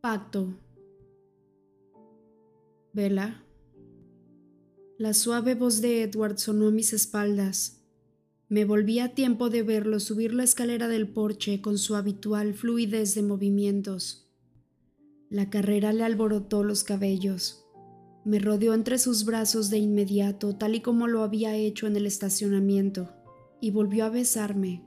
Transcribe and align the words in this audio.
Pacto. 0.00 0.54
Vela. 2.94 3.44
La 4.96 5.12
suave 5.12 5.54
voz 5.54 5.82
de 5.82 6.02
Edward 6.04 6.38
sonó 6.38 6.68
a 6.68 6.70
mis 6.70 6.94
espaldas. 6.94 7.82
Me 8.48 8.64
volví 8.64 8.98
a 9.00 9.14
tiempo 9.14 9.50
de 9.50 9.62
verlo 9.62 10.00
subir 10.00 10.32
la 10.32 10.44
escalera 10.44 10.88
del 10.88 11.06
porche 11.06 11.60
con 11.60 11.76
su 11.76 11.96
habitual 11.96 12.54
fluidez 12.54 13.14
de 13.14 13.22
movimientos. 13.22 14.26
La 15.28 15.50
carrera 15.50 15.92
le 15.92 16.04
alborotó 16.04 16.64
los 16.64 16.82
cabellos. 16.82 17.66
Me 18.24 18.38
rodeó 18.38 18.72
entre 18.72 18.98
sus 18.98 19.26
brazos 19.26 19.68
de 19.68 19.76
inmediato, 19.76 20.56
tal 20.56 20.76
y 20.76 20.80
como 20.80 21.08
lo 21.08 21.22
había 21.22 21.56
hecho 21.56 21.86
en 21.86 21.96
el 21.96 22.06
estacionamiento, 22.06 23.10
y 23.60 23.70
volvió 23.70 24.06
a 24.06 24.08
besarme. 24.08 24.82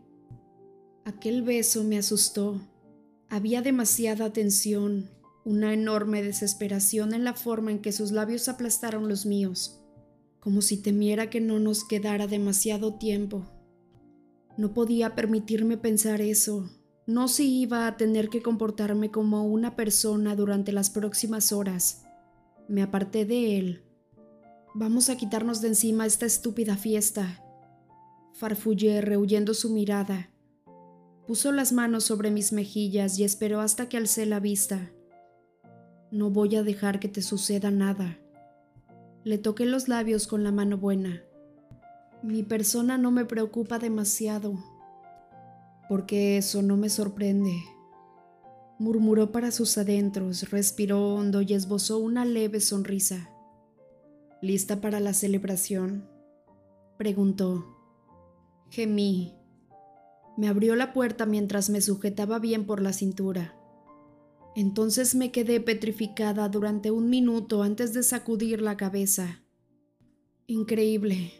Aquel 1.05 1.43
beso 1.43 1.84
me 1.84 1.99
asustó. 1.99 2.59
Había 3.33 3.63
demasiada 3.63 4.31
tensión, 4.31 5.09
una 5.43 5.73
enorme 5.73 6.21
desesperación 6.21 7.15
en 7.15 7.23
la 7.23 7.33
forma 7.33 7.71
en 7.71 7.79
que 7.79 7.91
sus 7.91 8.11
labios 8.11 8.47
aplastaron 8.47 9.09
los 9.09 9.25
míos, 9.25 9.81
como 10.39 10.61
si 10.61 10.77
temiera 10.77 11.31
que 11.31 11.41
no 11.41 11.57
nos 11.57 11.83
quedara 11.83 12.27
demasiado 12.27 12.93
tiempo. 12.93 13.43
No 14.55 14.75
podía 14.75 15.15
permitirme 15.15 15.77
pensar 15.77 16.21
eso, 16.21 16.69
no 17.07 17.27
si 17.27 17.59
iba 17.59 17.88
a 17.88 17.97
tener 17.97 18.29
que 18.29 18.43
comportarme 18.43 19.09
como 19.09 19.47
una 19.47 19.75
persona 19.75 20.35
durante 20.35 20.71
las 20.71 20.91
próximas 20.91 21.52
horas. 21.52 22.03
Me 22.67 22.83
aparté 22.83 23.25
de 23.25 23.57
él. 23.57 23.83
Vamos 24.75 25.09
a 25.09 25.17
quitarnos 25.17 25.59
de 25.59 25.69
encima 25.69 26.05
esta 26.05 26.27
estúpida 26.27 26.77
fiesta. 26.77 27.43
Farfullé 28.33 29.02
rehuyendo 29.02 29.55
su 29.55 29.71
mirada. 29.71 30.29
Puso 31.27 31.52
las 31.52 31.71
manos 31.71 32.03
sobre 32.03 32.31
mis 32.31 32.52
mejillas 32.53 33.17
y 33.17 33.23
esperó 33.23 33.61
hasta 33.61 33.88
que 33.88 33.97
alcé 33.97 34.25
la 34.25 34.39
vista. 34.39 34.91
No 36.11 36.30
voy 36.30 36.55
a 36.55 36.63
dejar 36.63 36.99
que 36.99 37.07
te 37.07 37.21
suceda 37.21 37.71
nada. 37.71 38.19
Le 39.23 39.38
toqué 39.38 39.65
los 39.65 39.88
labios 39.88 40.27
con 40.27 40.43
la 40.43 40.52
mano 40.52 40.77
buena. 40.77 41.23
Mi 42.21 42.43
persona 42.43 42.97
no 42.97 43.11
me 43.11 43.25
preocupa 43.25 43.80
demasiado 43.80 44.57
porque 45.89 46.38
eso 46.38 46.61
no 46.61 46.77
me 46.77 46.89
sorprende. 46.89 47.63
Murmuró 48.80 49.31
para 49.31 49.52
sus 49.52 49.77
adentros, 49.77 50.49
respiró 50.49 51.15
hondo 51.15 51.41
y 51.41 51.53
esbozó 51.53 51.99
una 51.99 52.25
leve 52.25 52.59
sonrisa. 52.59 53.30
¿Lista 54.41 54.81
para 54.81 54.99
la 54.99 55.13
celebración? 55.13 56.09
Preguntó. 56.97 57.65
Gemí. 58.69 59.35
Me 60.38 60.48
abrió 60.48 60.76
la 60.76 60.94
puerta 60.94 61.26
mientras 61.26 61.70
me 61.70 61.81
sujetaba 61.81 62.39
bien 62.39 62.66
por 62.66 62.81
la 62.81 62.94
cintura. 62.94 63.56
Entonces 64.56 65.16
me 65.16 65.31
quedé 65.31 65.59
petrificada 65.59 66.48
durante 66.50 66.92
un 66.92 67.09
minuto 67.09 67.64
antes 67.64 67.94
de 67.94 68.03
sacudir 68.03 68.61
la 68.61 68.78
cabeza. 68.78 69.44
Increíble. 70.48 71.34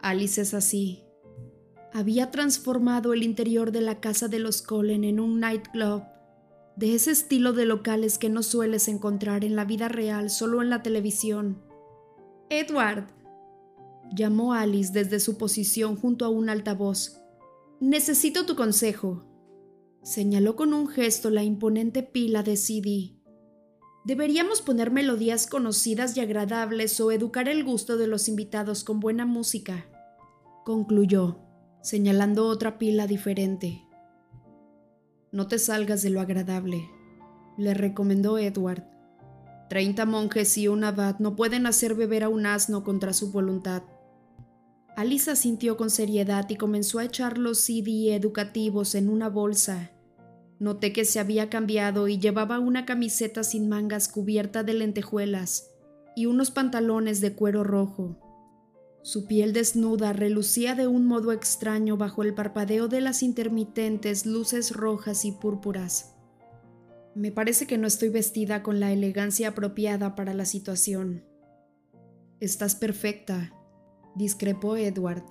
Alice 0.00 0.40
es 0.40 0.54
así 0.54 1.04
había 1.94 2.32
transformado 2.32 3.12
el 3.12 3.22
interior 3.22 3.70
de 3.70 3.80
la 3.80 4.00
casa 4.00 4.26
de 4.26 4.40
los 4.40 4.62
Cullen 4.62 5.04
en 5.04 5.20
un 5.20 5.38
nightclub, 5.38 6.02
de 6.74 6.96
ese 6.96 7.12
estilo 7.12 7.52
de 7.52 7.66
locales 7.66 8.18
que 8.18 8.28
no 8.28 8.42
sueles 8.42 8.88
encontrar 8.88 9.44
en 9.44 9.54
la 9.54 9.64
vida 9.64 9.86
real, 9.86 10.28
solo 10.28 10.60
en 10.60 10.70
la 10.70 10.82
televisión. 10.82 11.62
Edward, 12.50 13.06
llamó 14.12 14.54
Alice 14.54 14.92
desde 14.92 15.20
su 15.20 15.38
posición 15.38 15.94
junto 15.94 16.24
a 16.24 16.30
un 16.30 16.48
altavoz. 16.48 17.20
Necesito 17.80 18.46
tu 18.46 18.56
consejo. 18.56 19.24
Señaló 20.02 20.56
con 20.56 20.72
un 20.72 20.88
gesto 20.88 21.30
la 21.30 21.42
imponente 21.42 22.02
pila 22.02 22.42
de 22.42 22.56
CD. 22.56 23.16
Deberíamos 24.04 24.60
poner 24.60 24.90
melodías 24.90 25.46
conocidas 25.46 26.16
y 26.16 26.20
agradables 26.20 27.00
o 27.00 27.10
educar 27.10 27.48
el 27.48 27.64
gusto 27.64 27.96
de 27.96 28.06
los 28.06 28.28
invitados 28.28 28.84
con 28.84 29.00
buena 29.00 29.24
música, 29.24 29.86
concluyó 30.64 31.40
señalando 31.84 32.46
otra 32.46 32.78
pila 32.78 33.06
diferente. 33.06 33.82
No 35.32 35.48
te 35.48 35.58
salgas 35.58 36.02
de 36.02 36.10
lo 36.10 36.20
agradable, 36.20 36.88
le 37.58 37.74
recomendó 37.74 38.38
Edward. 38.38 38.84
Treinta 39.68 40.06
monjes 40.06 40.56
y 40.58 40.68
un 40.68 40.84
abad 40.84 41.18
no 41.18 41.34
pueden 41.34 41.66
hacer 41.66 41.94
beber 41.94 42.24
a 42.24 42.28
un 42.28 42.46
asno 42.46 42.84
contra 42.84 43.12
su 43.12 43.32
voluntad. 43.32 43.82
Alisa 44.96 45.34
sintió 45.34 45.76
con 45.76 45.90
seriedad 45.90 46.48
y 46.48 46.56
comenzó 46.56 47.00
a 47.00 47.04
echar 47.04 47.36
los 47.36 47.58
CD 47.58 48.14
educativos 48.14 48.94
en 48.94 49.08
una 49.08 49.28
bolsa. 49.28 49.90
Noté 50.60 50.92
que 50.92 51.04
se 51.04 51.18
había 51.18 51.50
cambiado 51.50 52.06
y 52.06 52.18
llevaba 52.18 52.60
una 52.60 52.86
camiseta 52.86 53.42
sin 53.42 53.68
mangas 53.68 54.08
cubierta 54.08 54.62
de 54.62 54.74
lentejuelas 54.74 55.70
y 56.14 56.26
unos 56.26 56.52
pantalones 56.52 57.20
de 57.20 57.34
cuero 57.34 57.64
rojo. 57.64 58.20
Su 59.02 59.26
piel 59.26 59.52
desnuda 59.52 60.12
relucía 60.12 60.76
de 60.76 60.86
un 60.86 61.06
modo 61.06 61.32
extraño 61.32 61.96
bajo 61.96 62.22
el 62.22 62.32
parpadeo 62.32 62.86
de 62.86 63.00
las 63.00 63.22
intermitentes 63.22 64.24
luces 64.26 64.70
rojas 64.72 65.24
y 65.24 65.32
púrpuras. 65.32 66.14
Me 67.16 67.32
parece 67.32 67.66
que 67.66 67.78
no 67.78 67.86
estoy 67.86 68.10
vestida 68.10 68.62
con 68.62 68.80
la 68.80 68.92
elegancia 68.92 69.48
apropiada 69.48 70.14
para 70.14 70.34
la 70.34 70.44
situación. 70.44 71.24
Estás 72.40 72.76
perfecta, 72.76 73.52
discrepó 74.14 74.76
Edward. 74.76 75.24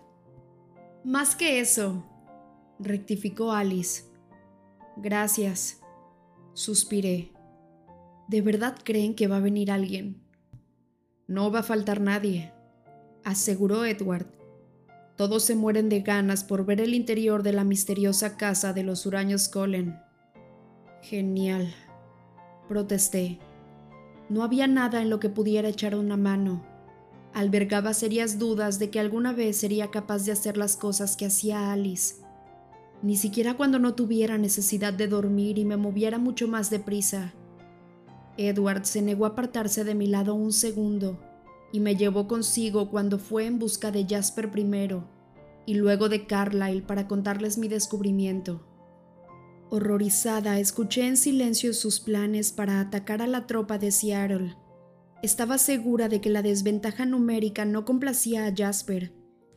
Más 1.03 1.35
que 1.35 1.59
eso, 1.59 2.03
rectificó 2.79 3.51
Alice. 3.51 4.03
Gracias, 4.97 5.81
suspiré. 6.53 7.31
¿De 8.27 8.41
verdad 8.41 8.77
creen 8.83 9.15
que 9.15 9.27
va 9.27 9.37
a 9.37 9.41
venir 9.41 9.71
alguien? 9.71 10.21
No 11.27 11.51
va 11.51 11.59
a 11.59 11.63
faltar 11.63 12.01
nadie, 12.01 12.51
aseguró 13.23 13.85
Edward. 13.85 14.27
Todos 15.15 15.43
se 15.43 15.55
mueren 15.55 15.89
de 15.89 16.01
ganas 16.01 16.43
por 16.43 16.65
ver 16.65 16.81
el 16.81 16.93
interior 16.93 17.43
de 17.43 17.53
la 17.53 17.63
misteriosa 17.63 18.35
casa 18.37 18.73
de 18.73 18.83
los 18.83 19.05
huraños 19.05 19.47
Cullen. 19.47 19.99
Genial, 21.01 21.73
protesté. 22.67 23.39
No 24.29 24.43
había 24.43 24.67
nada 24.67 25.01
en 25.01 25.09
lo 25.09 25.19
que 25.19 25.29
pudiera 25.29 25.67
echar 25.69 25.95
una 25.95 26.17
mano. 26.17 26.72
Albergaba 27.33 27.93
serias 27.93 28.37
dudas 28.37 28.77
de 28.77 28.91
que 28.91 28.99
alguna 28.99 29.33
vez 29.33 29.57
sería 29.57 29.89
capaz 29.89 30.25
de 30.25 30.31
hacer 30.31 30.55
las 30.55 30.77
cosas 30.77 31.17
que 31.17 31.25
hacía 31.25 31.71
Alice. 31.71 32.15
Ni 33.01 33.17
siquiera 33.17 33.55
cuando 33.55 33.79
no 33.79 33.95
tuviera 33.95 34.37
necesidad 34.37 34.93
de 34.93 35.07
dormir 35.07 35.57
y 35.57 35.65
me 35.65 35.75
moviera 35.75 36.19
mucho 36.19 36.47
más 36.47 36.69
deprisa. 36.69 37.33
Edward 38.37 38.85
se 38.85 39.01
negó 39.01 39.25
a 39.25 39.29
apartarse 39.29 39.83
de 39.83 39.95
mi 39.95 40.07
lado 40.07 40.35
un 40.35 40.53
segundo 40.53 41.19
y 41.71 41.79
me 41.79 41.95
llevó 41.95 42.27
consigo 42.27 42.89
cuando 42.89 43.17
fue 43.17 43.45
en 43.45 43.59
busca 43.59 43.91
de 43.91 44.05
Jasper 44.07 44.51
primero 44.51 45.03
y 45.65 45.73
luego 45.73 46.09
de 46.09 46.27
Carlyle 46.27 46.83
para 46.83 47.07
contarles 47.07 47.57
mi 47.57 47.67
descubrimiento. 47.67 48.61
Horrorizada, 49.69 50.59
escuché 50.59 51.07
en 51.07 51.17
silencio 51.17 51.73
sus 51.73 51.99
planes 51.99 52.51
para 52.51 52.79
atacar 52.79 53.23
a 53.23 53.27
la 53.27 53.47
tropa 53.47 53.79
de 53.79 53.91
Seattle. 53.91 54.55
Estaba 55.23 55.57
segura 55.57 56.07
de 56.07 56.21
que 56.21 56.29
la 56.29 56.43
desventaja 56.43 57.05
numérica 57.07 57.65
no 57.65 57.83
complacía 57.83 58.45
a 58.45 58.53
Jasper, 58.55 59.11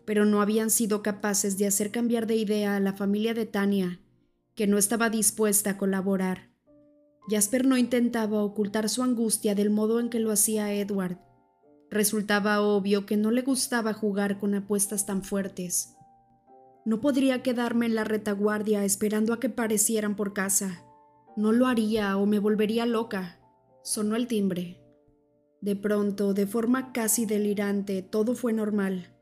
pero 0.07 0.25
no 0.25 0.41
habían 0.41 0.71
sido 0.71 1.03
capaces 1.03 1.59
de 1.59 1.67
hacer 1.67 1.91
cambiar 1.91 2.27
de 2.27 2.37
idea 2.37 2.77
a 2.77 2.81
la 2.81 2.95
familia 2.95 3.35
de 3.35 3.45
Tania, 3.45 4.01
que 4.55 4.67
no 4.67 4.79
estaba 4.79 5.11
dispuesta 5.11 5.71
a 5.71 5.77
colaborar. 5.77 6.49
Jasper 7.29 7.67
no 7.67 7.77
intentaba 7.77 8.43
ocultar 8.43 8.89
su 8.89 9.03
angustia 9.03 9.55
del 9.55 9.69
modo 9.69 10.01
en 10.01 10.09
que 10.09 10.21
lo 10.21 10.33
hacía 10.33 10.73
Edward, 10.73 11.19
Resultaba 11.91 12.61
obvio 12.61 13.07
que 13.07 13.17
no 13.17 13.31
le 13.31 13.43
gustaba 13.43 13.93
jugar 13.93 14.39
con 14.39 14.55
apuestas 14.55 15.07
tan 15.07 15.23
fuertes. 15.23 15.97
No 16.85 17.01
podría 17.01 17.43
quedarme 17.43 17.87
en 17.87 17.95
la 17.95 18.05
retaguardia 18.05 18.85
esperando 18.85 19.33
a 19.33 19.41
que 19.41 19.49
parecieran 19.49 20.17
por 20.17 20.33
casa. 20.33 20.85
No 21.37 21.53
lo 21.53 21.67
haría 21.67 22.17
o 22.17 22.27
me 22.27 22.39
volvería 22.39 22.87
loca. 22.87 23.39
Sonó 23.83 24.17
el 24.17 24.27
timbre. 24.27 24.86
De 25.61 25.77
pronto, 25.77 26.35
de 26.35 26.47
forma 26.47 26.93
casi 26.93 27.27
delirante, 27.27 28.03
todo 28.03 28.35
fue 28.35 28.53
normal. 28.53 29.15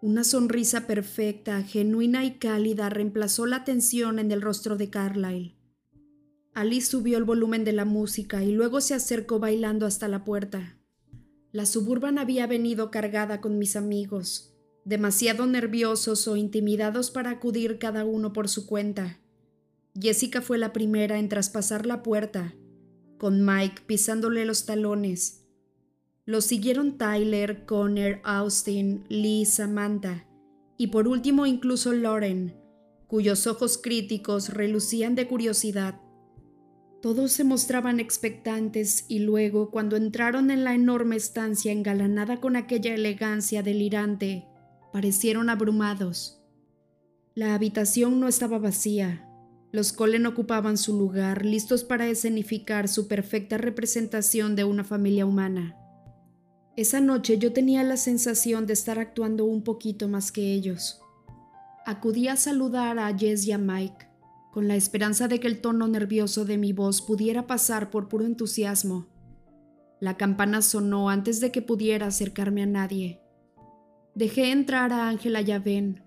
Una 0.00 0.24
sonrisa 0.24 0.86
perfecta, 0.86 1.62
genuina 1.62 2.24
y 2.24 2.32
cálida 2.38 2.88
reemplazó 2.88 3.46
la 3.46 3.64
tensión 3.64 4.18
en 4.18 4.32
el 4.32 4.42
rostro 4.42 4.76
de 4.76 4.90
Carlyle. 4.90 5.56
Alice 6.54 6.88
subió 6.88 7.16
el 7.16 7.24
volumen 7.24 7.64
de 7.64 7.72
la 7.72 7.84
música 7.84 8.42
y 8.44 8.52
luego 8.52 8.80
se 8.80 8.94
acercó 8.94 9.38
bailando 9.38 9.86
hasta 9.86 10.08
la 10.08 10.24
puerta. 10.24 10.76
La 11.50 11.66
suburban 11.66 12.18
había 12.18 12.46
venido 12.46 12.90
cargada 12.90 13.40
con 13.40 13.58
mis 13.58 13.76
amigos, 13.76 14.54
demasiado 14.84 15.46
nerviosos 15.46 16.26
o 16.28 16.36
intimidados 16.36 17.10
para 17.10 17.30
acudir 17.30 17.78
cada 17.78 18.04
uno 18.04 18.32
por 18.32 18.48
su 18.48 18.66
cuenta. 18.66 19.20
Jessica 19.98 20.42
fue 20.42 20.58
la 20.58 20.72
primera 20.72 21.18
en 21.18 21.28
traspasar 21.28 21.86
la 21.86 22.02
puerta, 22.02 22.54
con 23.18 23.44
Mike 23.44 23.82
pisándole 23.86 24.44
los 24.44 24.66
talones. 24.66 25.41
Lo 26.24 26.40
siguieron 26.40 26.98
Tyler, 26.98 27.64
Connor, 27.66 28.20
Austin, 28.22 29.04
Lee, 29.08 29.44
Samantha 29.44 30.24
y 30.76 30.88
por 30.88 31.08
último 31.08 31.46
incluso 31.46 31.92
Lauren, 31.92 32.54
cuyos 33.08 33.48
ojos 33.48 33.76
críticos 33.76 34.50
relucían 34.50 35.16
de 35.16 35.26
curiosidad. 35.26 36.00
Todos 37.00 37.32
se 37.32 37.42
mostraban 37.42 37.98
expectantes 37.98 39.04
y 39.08 39.18
luego, 39.18 39.72
cuando 39.72 39.96
entraron 39.96 40.52
en 40.52 40.62
la 40.62 40.74
enorme 40.74 41.16
estancia 41.16 41.72
engalanada 41.72 42.40
con 42.40 42.54
aquella 42.54 42.94
elegancia 42.94 43.64
delirante, 43.64 44.46
parecieron 44.92 45.50
abrumados. 45.50 46.40
La 47.34 47.56
habitación 47.56 48.20
no 48.20 48.28
estaba 48.28 48.60
vacía. 48.60 49.28
Los 49.72 49.92
Colen 49.92 50.26
ocupaban 50.26 50.78
su 50.78 50.96
lugar, 50.96 51.44
listos 51.44 51.82
para 51.82 52.06
escenificar 52.06 52.86
su 52.86 53.08
perfecta 53.08 53.58
representación 53.58 54.54
de 54.54 54.62
una 54.62 54.84
familia 54.84 55.26
humana. 55.26 55.81
Esa 56.74 57.00
noche 57.00 57.36
yo 57.36 57.52
tenía 57.52 57.82
la 57.82 57.98
sensación 57.98 58.66
de 58.66 58.72
estar 58.72 58.98
actuando 58.98 59.44
un 59.44 59.62
poquito 59.62 60.08
más 60.08 60.32
que 60.32 60.54
ellos. 60.54 61.02
Acudí 61.84 62.28
a 62.28 62.36
saludar 62.36 62.98
a 62.98 63.14
Jess 63.16 63.46
y 63.46 63.52
a 63.52 63.58
Mike, 63.58 64.08
con 64.52 64.68
la 64.68 64.76
esperanza 64.76 65.28
de 65.28 65.38
que 65.38 65.48
el 65.48 65.60
tono 65.60 65.86
nervioso 65.86 66.46
de 66.46 66.56
mi 66.56 66.72
voz 66.72 67.02
pudiera 67.02 67.46
pasar 67.46 67.90
por 67.90 68.08
puro 68.08 68.24
entusiasmo. 68.24 69.06
La 70.00 70.16
campana 70.16 70.62
sonó 70.62 71.10
antes 71.10 71.40
de 71.40 71.52
que 71.52 71.60
pudiera 71.60 72.06
acercarme 72.06 72.62
a 72.62 72.66
nadie. 72.66 73.20
Dejé 74.14 74.50
entrar 74.50 74.94
a 74.94 75.08
Ángela 75.08 75.42
Yavén 75.42 76.02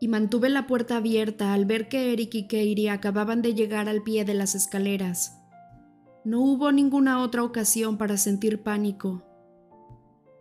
y 0.00 0.08
mantuve 0.08 0.48
la 0.48 0.66
puerta 0.66 0.96
abierta 0.96 1.52
al 1.52 1.66
ver 1.66 1.88
que 1.88 2.14
Eric 2.14 2.34
y 2.34 2.42
Katie 2.44 2.90
acababan 2.90 3.42
de 3.42 3.54
llegar 3.54 3.88
al 3.88 4.02
pie 4.02 4.24
de 4.24 4.34
las 4.34 4.54
escaleras. 4.54 5.38
No 6.24 6.40
hubo 6.40 6.72
ninguna 6.72 7.22
otra 7.22 7.44
ocasión 7.44 7.98
para 7.98 8.16
sentir 8.16 8.62
pánico. 8.62 9.27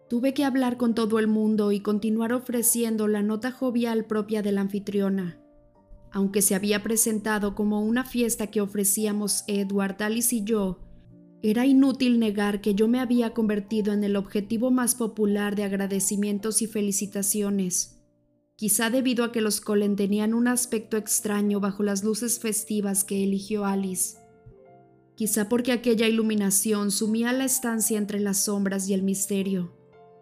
Tuve 0.10 0.34
que 0.34 0.44
hablar 0.44 0.78
con 0.78 0.96
todo 0.96 1.20
el 1.20 1.28
mundo 1.28 1.72
y 1.72 1.80
continuar 1.80 2.34
ofreciendo 2.34 3.08
la 3.08 3.22
nota 3.22 3.52
jovial 3.52 4.06
propia 4.06 4.42
de 4.42 4.52
la 4.52 4.62
anfitriona. 4.62 5.40
Aunque 6.12 6.42
se 6.42 6.56
había 6.56 6.82
presentado 6.84 7.56
como 7.56 7.82
una 7.82 8.06
fiesta 8.06 8.48
que 8.48 8.62
ofrecíamos 8.62 9.44
Edward, 9.48 10.02
Alice 10.02 10.36
y 10.36 10.44
yo, 10.44 10.80
era 11.42 11.66
inútil 11.66 12.20
negar 12.20 12.62
que 12.62 12.74
yo 12.74 12.88
me 12.88 13.00
había 13.00 13.34
convertido 13.34 13.94
en 13.94 14.04
el 14.04 14.16
objetivo 14.16 14.72
más 14.72 14.96
popular 14.96 15.56
de 15.56 15.64
agradecimientos 15.64 16.62
y 16.62 16.68
felicitaciones 16.68 17.98
quizá 18.58 18.90
debido 18.90 19.24
a 19.24 19.32
que 19.32 19.40
los 19.40 19.62
Colen 19.62 19.96
tenían 19.96 20.34
un 20.34 20.48
aspecto 20.48 20.98
extraño 20.98 21.60
bajo 21.60 21.84
las 21.84 22.04
luces 22.04 22.40
festivas 22.40 23.04
que 23.04 23.24
eligió 23.24 23.66
Alice. 23.66 24.18
Quizá 25.16 25.48
porque 25.48 25.72
aquella 25.72 26.08
iluminación 26.08 26.92
sumía 26.92 27.32
la 27.34 27.46
estancia 27.46 27.98
entre 27.98 28.20
las 28.20 28.46
sombras 28.46 28.90
y 28.90 28.94
el 28.94 29.04
misterio, 29.04 29.77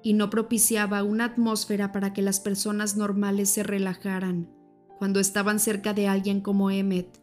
y 0.05 0.13
no 0.13 0.29
propiciaba 0.29 1.03
una 1.03 1.25
atmósfera 1.25 1.91
para 1.91 2.13
que 2.13 2.21
las 2.21 2.39
personas 2.39 2.95
normales 2.95 3.49
se 3.49 3.63
relajaran 3.63 4.49
cuando 4.97 5.19
estaban 5.19 5.59
cerca 5.59 5.93
de 5.93 6.07
alguien 6.07 6.39
como 6.39 6.71
Emmet. 6.71 7.21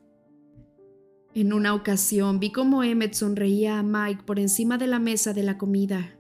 En 1.34 1.54
una 1.54 1.74
ocasión 1.74 2.40
vi 2.40 2.52
cómo 2.52 2.84
Emmet 2.84 3.14
sonreía 3.14 3.78
a 3.78 3.82
Mike 3.82 4.24
por 4.24 4.38
encima 4.38 4.76
de 4.76 4.88
la 4.88 4.98
mesa 4.98 5.32
de 5.32 5.42
la 5.44 5.56
comida 5.56 6.18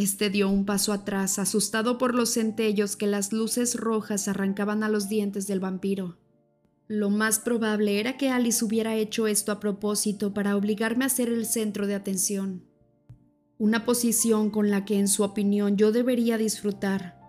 este 0.00 0.30
dio 0.30 0.48
un 0.48 0.64
paso 0.64 0.94
atrás, 0.94 1.38
asustado 1.38 1.98
por 1.98 2.14
los 2.14 2.30
centellos 2.30 2.96
que 2.96 3.06
las 3.06 3.34
luces 3.34 3.74
rojas 3.74 4.28
arrancaban 4.28 4.82
a 4.82 4.88
los 4.88 5.10
dientes 5.10 5.46
del 5.46 5.60
vampiro. 5.60 6.16
Lo 6.88 7.10
más 7.10 7.38
probable 7.38 8.00
era 8.00 8.16
que 8.16 8.30
Alice 8.30 8.64
hubiera 8.64 8.96
hecho 8.96 9.26
esto 9.26 9.52
a 9.52 9.60
propósito 9.60 10.32
para 10.32 10.56
obligarme 10.56 11.04
a 11.04 11.10
ser 11.10 11.28
el 11.28 11.44
centro 11.44 11.86
de 11.86 11.96
atención. 11.96 12.64
Una 13.60 13.84
posición 13.84 14.48
con 14.48 14.70
la 14.70 14.86
que 14.86 14.98
en 14.98 15.06
su 15.06 15.22
opinión 15.22 15.76
yo 15.76 15.92
debería 15.92 16.38
disfrutar. 16.38 17.20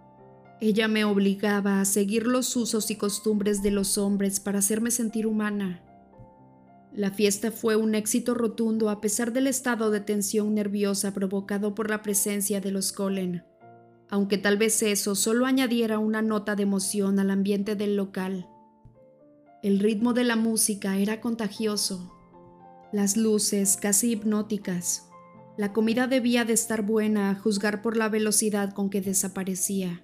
Ella 0.61 0.87
me 0.87 1.03
obligaba 1.03 1.81
a 1.81 1.85
seguir 1.85 2.25
los 2.25 2.55
usos 2.55 2.89
y 2.89 2.95
costumbres 2.95 3.61
de 3.61 3.69
los 3.69 3.97
hombres 3.97 4.39
para 4.39 4.59
hacerme 4.59 4.91
sentir 4.91 5.27
humana. 5.27 5.83
La 6.93 7.11
fiesta 7.11 7.51
fue 7.51 7.75
un 7.75 7.95
éxito 7.95 8.33
rotundo 8.33 8.89
a 8.89 9.01
pesar 9.01 9.33
del 9.33 9.45
estado 9.45 9.91
de 9.91 9.99
tensión 9.99 10.55
nerviosa 10.55 11.13
provocado 11.13 11.75
por 11.75 11.89
la 11.89 12.01
presencia 12.01 12.61
de 12.61 12.71
los 12.71 12.93
Colen, 12.93 13.43
aunque 14.09 14.37
tal 14.37 14.57
vez 14.57 14.81
eso 14.83 15.15
solo 15.15 15.45
añadiera 15.45 15.99
una 15.99 16.21
nota 16.21 16.55
de 16.55 16.63
emoción 16.63 17.19
al 17.19 17.29
ambiente 17.29 17.75
del 17.75 17.97
local. 17.97 18.47
El 19.63 19.79
ritmo 19.79 20.13
de 20.13 20.23
la 20.23 20.37
música 20.37 20.97
era 20.97 21.19
contagioso, 21.19 22.09
las 22.93 23.17
luces 23.17 23.75
casi 23.75 24.11
hipnóticas. 24.11 25.10
La 25.61 25.73
comida 25.73 26.07
debía 26.07 26.43
de 26.43 26.53
estar 26.53 26.81
buena 26.81 27.29
a 27.29 27.35
juzgar 27.35 27.83
por 27.83 27.95
la 27.95 28.09
velocidad 28.09 28.73
con 28.73 28.89
que 28.89 28.99
desaparecía. 28.99 30.03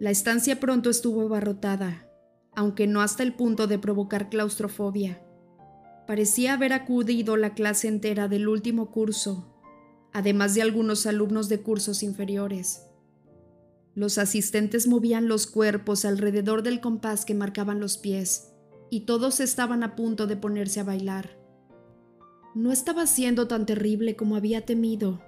La 0.00 0.10
estancia 0.10 0.58
pronto 0.58 0.90
estuvo 0.90 1.20
abarrotada, 1.20 2.08
aunque 2.52 2.88
no 2.88 3.02
hasta 3.02 3.22
el 3.22 3.34
punto 3.34 3.68
de 3.68 3.78
provocar 3.78 4.30
claustrofobia. 4.30 5.22
Parecía 6.08 6.54
haber 6.54 6.72
acudido 6.72 7.36
la 7.36 7.54
clase 7.54 7.86
entera 7.86 8.26
del 8.26 8.48
último 8.48 8.90
curso, 8.90 9.54
además 10.12 10.56
de 10.56 10.62
algunos 10.62 11.06
alumnos 11.06 11.48
de 11.48 11.62
cursos 11.62 12.02
inferiores. 12.02 12.88
Los 13.94 14.18
asistentes 14.18 14.88
movían 14.88 15.28
los 15.28 15.46
cuerpos 15.46 16.04
alrededor 16.04 16.64
del 16.64 16.80
compás 16.80 17.24
que 17.24 17.36
marcaban 17.36 17.78
los 17.78 17.96
pies, 17.96 18.52
y 18.90 19.06
todos 19.06 19.38
estaban 19.38 19.84
a 19.84 19.94
punto 19.94 20.26
de 20.26 20.36
ponerse 20.36 20.80
a 20.80 20.84
bailar. 20.84 21.41
No 22.54 22.70
estaba 22.70 23.06
siendo 23.06 23.48
tan 23.48 23.64
terrible 23.64 24.14
como 24.14 24.36
había 24.36 24.66
temido. 24.66 25.22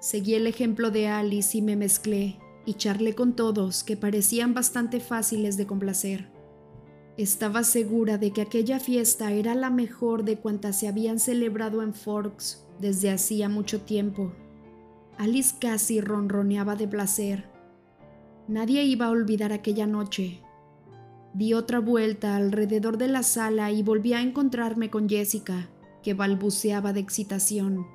Seguí 0.00 0.34
el 0.34 0.46
ejemplo 0.46 0.90
de 0.90 1.08
Alice 1.08 1.56
y 1.56 1.62
me 1.62 1.76
mezclé 1.76 2.36
y 2.66 2.74
charlé 2.74 3.14
con 3.14 3.34
todos 3.34 3.82
que 3.82 3.96
parecían 3.96 4.52
bastante 4.52 5.00
fáciles 5.00 5.56
de 5.56 5.66
complacer. 5.66 6.28
Estaba 7.16 7.64
segura 7.64 8.18
de 8.18 8.32
que 8.32 8.42
aquella 8.42 8.80
fiesta 8.80 9.32
era 9.32 9.54
la 9.54 9.70
mejor 9.70 10.24
de 10.24 10.36
cuantas 10.36 10.78
se 10.78 10.88
habían 10.88 11.18
celebrado 11.18 11.82
en 11.82 11.94
Forks 11.94 12.66
desde 12.78 13.10
hacía 13.10 13.48
mucho 13.48 13.80
tiempo. 13.80 14.34
Alice 15.16 15.54
casi 15.58 16.02
ronroneaba 16.02 16.76
de 16.76 16.86
placer. 16.86 17.48
Nadie 18.46 18.84
iba 18.84 19.06
a 19.06 19.10
olvidar 19.10 19.54
aquella 19.54 19.86
noche. 19.86 20.42
Di 21.32 21.54
otra 21.54 21.80
vuelta 21.80 22.36
alrededor 22.36 22.98
de 22.98 23.08
la 23.08 23.22
sala 23.22 23.72
y 23.72 23.82
volví 23.82 24.12
a 24.12 24.20
encontrarme 24.20 24.90
con 24.90 25.08
Jessica, 25.08 25.68
que 26.02 26.14
balbuceaba 26.14 26.92
de 26.92 27.00
excitación. 27.00 27.86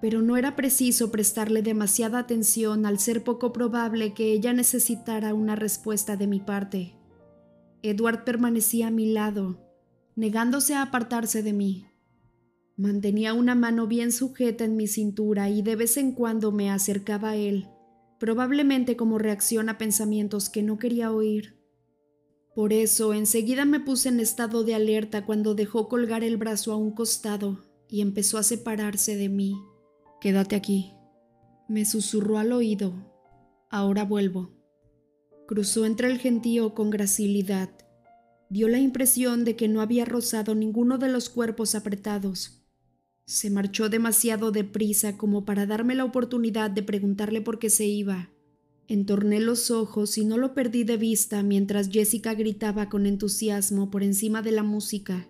Pero 0.00 0.22
no 0.22 0.36
era 0.36 0.56
preciso 0.56 1.10
prestarle 1.10 1.62
demasiada 1.62 2.18
atención 2.18 2.86
al 2.86 2.98
ser 2.98 3.22
poco 3.22 3.52
probable 3.52 4.14
que 4.14 4.32
ella 4.32 4.52
necesitara 4.52 5.32
una 5.34 5.54
respuesta 5.54 6.16
de 6.16 6.26
mi 6.26 6.40
parte. 6.40 6.96
Edward 7.82 8.24
permanecía 8.24 8.88
a 8.88 8.90
mi 8.90 9.12
lado, 9.12 9.60
negándose 10.16 10.74
a 10.74 10.82
apartarse 10.82 11.42
de 11.42 11.52
mí. 11.52 11.86
Mantenía 12.76 13.34
una 13.34 13.54
mano 13.54 13.86
bien 13.86 14.12
sujeta 14.12 14.64
en 14.64 14.76
mi 14.76 14.86
cintura 14.86 15.48
y 15.50 15.62
de 15.62 15.76
vez 15.76 15.96
en 15.96 16.12
cuando 16.12 16.52
me 16.52 16.70
acercaba 16.70 17.30
a 17.30 17.36
él, 17.36 17.68
probablemente 18.18 18.96
como 18.96 19.18
reacción 19.18 19.68
a 19.68 19.78
pensamientos 19.78 20.48
que 20.48 20.62
no 20.62 20.78
quería 20.78 21.12
oír. 21.12 21.61
Por 22.54 22.72
eso 22.72 23.14
enseguida 23.14 23.64
me 23.64 23.80
puse 23.80 24.10
en 24.10 24.20
estado 24.20 24.62
de 24.62 24.74
alerta 24.74 25.24
cuando 25.24 25.54
dejó 25.54 25.88
colgar 25.88 26.22
el 26.22 26.36
brazo 26.36 26.72
a 26.72 26.76
un 26.76 26.90
costado 26.90 27.64
y 27.88 28.00
empezó 28.02 28.36
a 28.36 28.42
separarse 28.42 29.16
de 29.16 29.28
mí. 29.28 29.54
Quédate 30.20 30.56
aquí, 30.56 30.92
me 31.68 31.84
susurró 31.84 32.38
al 32.38 32.52
oído. 32.52 32.92
Ahora 33.70 34.04
vuelvo. 34.04 34.50
Cruzó 35.46 35.86
entre 35.86 36.10
el 36.10 36.18
gentío 36.18 36.74
con 36.74 36.90
gracilidad. 36.90 37.70
Dio 38.50 38.68
la 38.68 38.78
impresión 38.78 39.44
de 39.44 39.56
que 39.56 39.68
no 39.68 39.80
había 39.80 40.04
rozado 40.04 40.54
ninguno 40.54 40.98
de 40.98 41.08
los 41.08 41.30
cuerpos 41.30 41.74
apretados. 41.74 42.62
Se 43.24 43.48
marchó 43.48 43.88
demasiado 43.88 44.50
deprisa 44.50 45.16
como 45.16 45.46
para 45.46 45.64
darme 45.64 45.94
la 45.94 46.04
oportunidad 46.04 46.70
de 46.70 46.82
preguntarle 46.82 47.40
por 47.40 47.58
qué 47.58 47.70
se 47.70 47.86
iba. 47.86 48.31
Entorné 48.88 49.40
los 49.40 49.70
ojos 49.70 50.18
y 50.18 50.24
no 50.24 50.36
lo 50.38 50.54
perdí 50.54 50.84
de 50.84 50.96
vista 50.96 51.42
mientras 51.42 51.88
Jessica 51.88 52.34
gritaba 52.34 52.88
con 52.88 53.06
entusiasmo 53.06 53.90
por 53.90 54.02
encima 54.02 54.42
de 54.42 54.52
la 54.52 54.62
música 54.62 55.28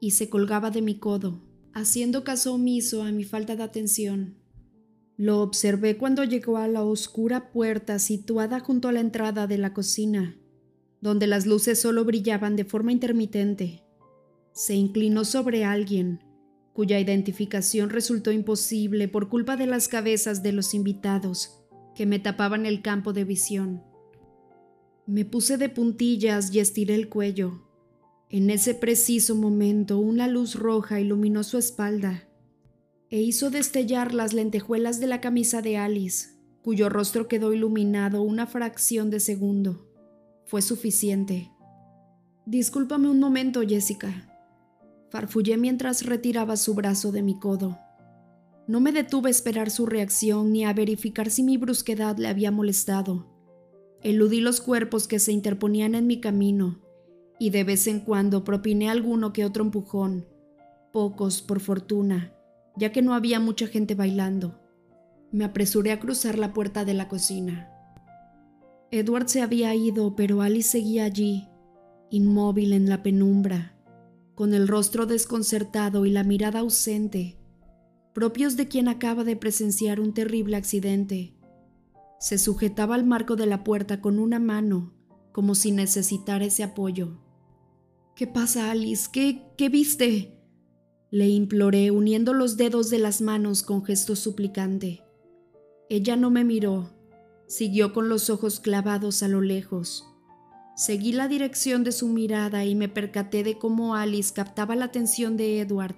y 0.00 0.12
se 0.12 0.28
colgaba 0.28 0.70
de 0.70 0.82
mi 0.82 0.98
codo, 0.98 1.42
haciendo 1.72 2.24
caso 2.24 2.54
omiso 2.54 3.02
a 3.02 3.10
mi 3.12 3.24
falta 3.24 3.56
de 3.56 3.62
atención. 3.62 4.36
Lo 5.16 5.40
observé 5.42 5.98
cuando 5.98 6.24
llegó 6.24 6.56
a 6.56 6.68
la 6.68 6.82
oscura 6.82 7.52
puerta 7.52 7.98
situada 7.98 8.60
junto 8.60 8.88
a 8.88 8.92
la 8.92 9.00
entrada 9.00 9.46
de 9.46 9.58
la 9.58 9.74
cocina, 9.74 10.38
donde 11.00 11.26
las 11.26 11.46
luces 11.46 11.78
solo 11.78 12.04
brillaban 12.04 12.56
de 12.56 12.64
forma 12.64 12.92
intermitente. 12.92 13.82
Se 14.52 14.74
inclinó 14.74 15.24
sobre 15.24 15.64
alguien, 15.64 16.24
cuya 16.72 16.98
identificación 16.98 17.90
resultó 17.90 18.32
imposible 18.32 19.08
por 19.08 19.28
culpa 19.28 19.56
de 19.56 19.66
las 19.66 19.88
cabezas 19.88 20.42
de 20.42 20.52
los 20.52 20.72
invitados, 20.72 21.59
que 21.94 22.06
me 22.06 22.18
tapaban 22.18 22.66
el 22.66 22.82
campo 22.82 23.12
de 23.12 23.24
visión. 23.24 23.82
Me 25.06 25.24
puse 25.24 25.56
de 25.56 25.68
puntillas 25.68 26.54
y 26.54 26.60
estiré 26.60 26.94
el 26.94 27.08
cuello. 27.08 27.66
En 28.28 28.48
ese 28.50 28.74
preciso 28.74 29.34
momento 29.34 29.98
una 29.98 30.28
luz 30.28 30.54
roja 30.54 31.00
iluminó 31.00 31.42
su 31.42 31.58
espalda 31.58 32.28
e 33.10 33.20
hizo 33.20 33.50
destellar 33.50 34.14
las 34.14 34.32
lentejuelas 34.32 35.00
de 35.00 35.08
la 35.08 35.20
camisa 35.20 35.62
de 35.62 35.76
Alice, 35.76 36.38
cuyo 36.62 36.88
rostro 36.88 37.26
quedó 37.26 37.52
iluminado 37.52 38.22
una 38.22 38.46
fracción 38.46 39.10
de 39.10 39.18
segundo. 39.18 39.88
Fue 40.46 40.62
suficiente. 40.62 41.50
Discúlpame 42.46 43.08
un 43.08 43.18
momento, 43.18 43.62
Jessica. 43.62 44.28
Farfullé 45.10 45.56
mientras 45.56 46.06
retiraba 46.06 46.56
su 46.56 46.74
brazo 46.74 47.10
de 47.10 47.22
mi 47.22 47.38
codo. 47.38 47.78
No 48.70 48.78
me 48.78 48.92
detuve 48.92 49.30
a 49.30 49.32
esperar 49.32 49.68
su 49.68 49.84
reacción 49.84 50.52
ni 50.52 50.64
a 50.64 50.72
verificar 50.72 51.28
si 51.28 51.42
mi 51.42 51.56
brusquedad 51.56 52.16
le 52.18 52.28
había 52.28 52.52
molestado. 52.52 53.26
Eludí 54.00 54.40
los 54.40 54.60
cuerpos 54.60 55.08
que 55.08 55.18
se 55.18 55.32
interponían 55.32 55.96
en 55.96 56.06
mi 56.06 56.20
camino 56.20 56.80
y 57.40 57.50
de 57.50 57.64
vez 57.64 57.88
en 57.88 57.98
cuando 57.98 58.44
propiné 58.44 58.88
alguno 58.88 59.32
que 59.32 59.44
otro 59.44 59.64
empujón, 59.64 60.28
pocos 60.92 61.42
por 61.42 61.58
fortuna, 61.58 62.32
ya 62.76 62.92
que 62.92 63.02
no 63.02 63.14
había 63.14 63.40
mucha 63.40 63.66
gente 63.66 63.96
bailando. 63.96 64.60
Me 65.32 65.44
apresuré 65.44 65.90
a 65.90 65.98
cruzar 65.98 66.38
la 66.38 66.52
puerta 66.52 66.84
de 66.84 66.94
la 66.94 67.08
cocina. 67.08 67.72
Edward 68.92 69.26
se 69.26 69.42
había 69.42 69.74
ido, 69.74 70.14
pero 70.14 70.42
Alice 70.42 70.70
seguía 70.70 71.06
allí, 71.06 71.48
inmóvil 72.08 72.72
en 72.72 72.88
la 72.88 73.02
penumbra, 73.02 73.74
con 74.36 74.54
el 74.54 74.68
rostro 74.68 75.06
desconcertado 75.06 76.06
y 76.06 76.10
la 76.10 76.22
mirada 76.22 76.60
ausente, 76.60 77.39
propios 78.12 78.56
de 78.56 78.68
quien 78.68 78.88
acaba 78.88 79.24
de 79.24 79.36
presenciar 79.36 80.00
un 80.00 80.12
terrible 80.14 80.56
accidente. 80.56 81.34
Se 82.18 82.38
sujetaba 82.38 82.94
al 82.94 83.06
marco 83.06 83.36
de 83.36 83.46
la 83.46 83.64
puerta 83.64 84.00
con 84.00 84.18
una 84.18 84.38
mano, 84.38 84.92
como 85.32 85.54
si 85.54 85.70
necesitara 85.70 86.44
ese 86.44 86.62
apoyo. 86.62 87.18
¿Qué 88.16 88.26
pasa, 88.26 88.70
Alice? 88.70 89.08
¿Qué, 89.12 89.42
qué 89.56 89.68
viste? 89.68 90.36
Le 91.10 91.28
imploré, 91.28 91.90
uniendo 91.90 92.34
los 92.34 92.56
dedos 92.56 92.90
de 92.90 92.98
las 92.98 93.20
manos 93.20 93.62
con 93.62 93.84
gesto 93.84 94.16
suplicante. 94.16 95.02
Ella 95.88 96.16
no 96.16 96.30
me 96.30 96.44
miró, 96.44 96.90
siguió 97.46 97.92
con 97.92 98.08
los 98.08 98.30
ojos 98.30 98.60
clavados 98.60 99.22
a 99.22 99.28
lo 99.28 99.40
lejos. 99.40 100.06
Seguí 100.76 101.12
la 101.12 101.28
dirección 101.28 101.84
de 101.84 101.92
su 101.92 102.08
mirada 102.08 102.64
y 102.64 102.74
me 102.74 102.88
percaté 102.88 103.42
de 103.42 103.58
cómo 103.58 103.94
Alice 103.94 104.32
captaba 104.32 104.76
la 104.76 104.86
atención 104.86 105.36
de 105.36 105.60
Edward 105.60 105.96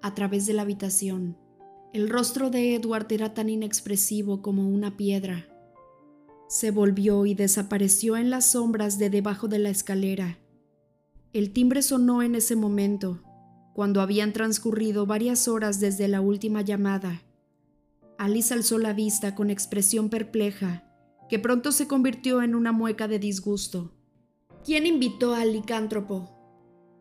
a 0.00 0.14
través 0.14 0.46
de 0.46 0.52
la 0.52 0.62
habitación. 0.62 1.36
El 1.92 2.08
rostro 2.08 2.48
de 2.48 2.74
Edward 2.74 3.06
era 3.10 3.34
tan 3.34 3.50
inexpresivo 3.50 4.40
como 4.40 4.66
una 4.66 4.96
piedra. 4.96 5.46
Se 6.48 6.70
volvió 6.70 7.26
y 7.26 7.34
desapareció 7.34 8.16
en 8.16 8.30
las 8.30 8.46
sombras 8.52 8.98
de 8.98 9.10
debajo 9.10 9.46
de 9.46 9.58
la 9.58 9.68
escalera. 9.68 10.38
El 11.34 11.52
timbre 11.52 11.82
sonó 11.82 12.22
en 12.22 12.34
ese 12.34 12.56
momento, 12.56 13.22
cuando 13.74 14.00
habían 14.00 14.32
transcurrido 14.32 15.04
varias 15.04 15.48
horas 15.48 15.80
desde 15.80 16.08
la 16.08 16.22
última 16.22 16.62
llamada. 16.62 17.20
Alice 18.16 18.54
alzó 18.54 18.78
la 18.78 18.94
vista 18.94 19.34
con 19.34 19.50
expresión 19.50 20.08
perpleja, 20.08 20.84
que 21.28 21.38
pronto 21.38 21.72
se 21.72 21.88
convirtió 21.88 22.42
en 22.42 22.54
una 22.54 22.72
mueca 22.72 23.06
de 23.06 23.18
disgusto. 23.18 23.92
¿Quién 24.64 24.86
invitó 24.86 25.34
al 25.34 25.52
licántropo? 25.52 26.30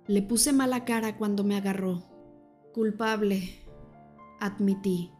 Le 0.07 0.21
puse 0.21 0.51
mala 0.51 0.83
cara 0.83 1.17
cuando 1.17 1.45
me 1.45 1.55
agarró. 1.55 2.03
Culpable, 2.73 3.60
admití. 4.41 5.11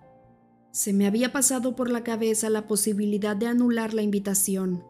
Se 0.72 0.92
me 0.92 1.08
había 1.08 1.32
pasado 1.32 1.76
por 1.76 1.90
la 1.90 2.04
cabeza 2.04 2.50
la 2.50 2.68
posibilidad 2.68 3.36
de 3.36 3.48
anular 3.48 3.94
la 3.94 4.02
invitación, 4.02 4.84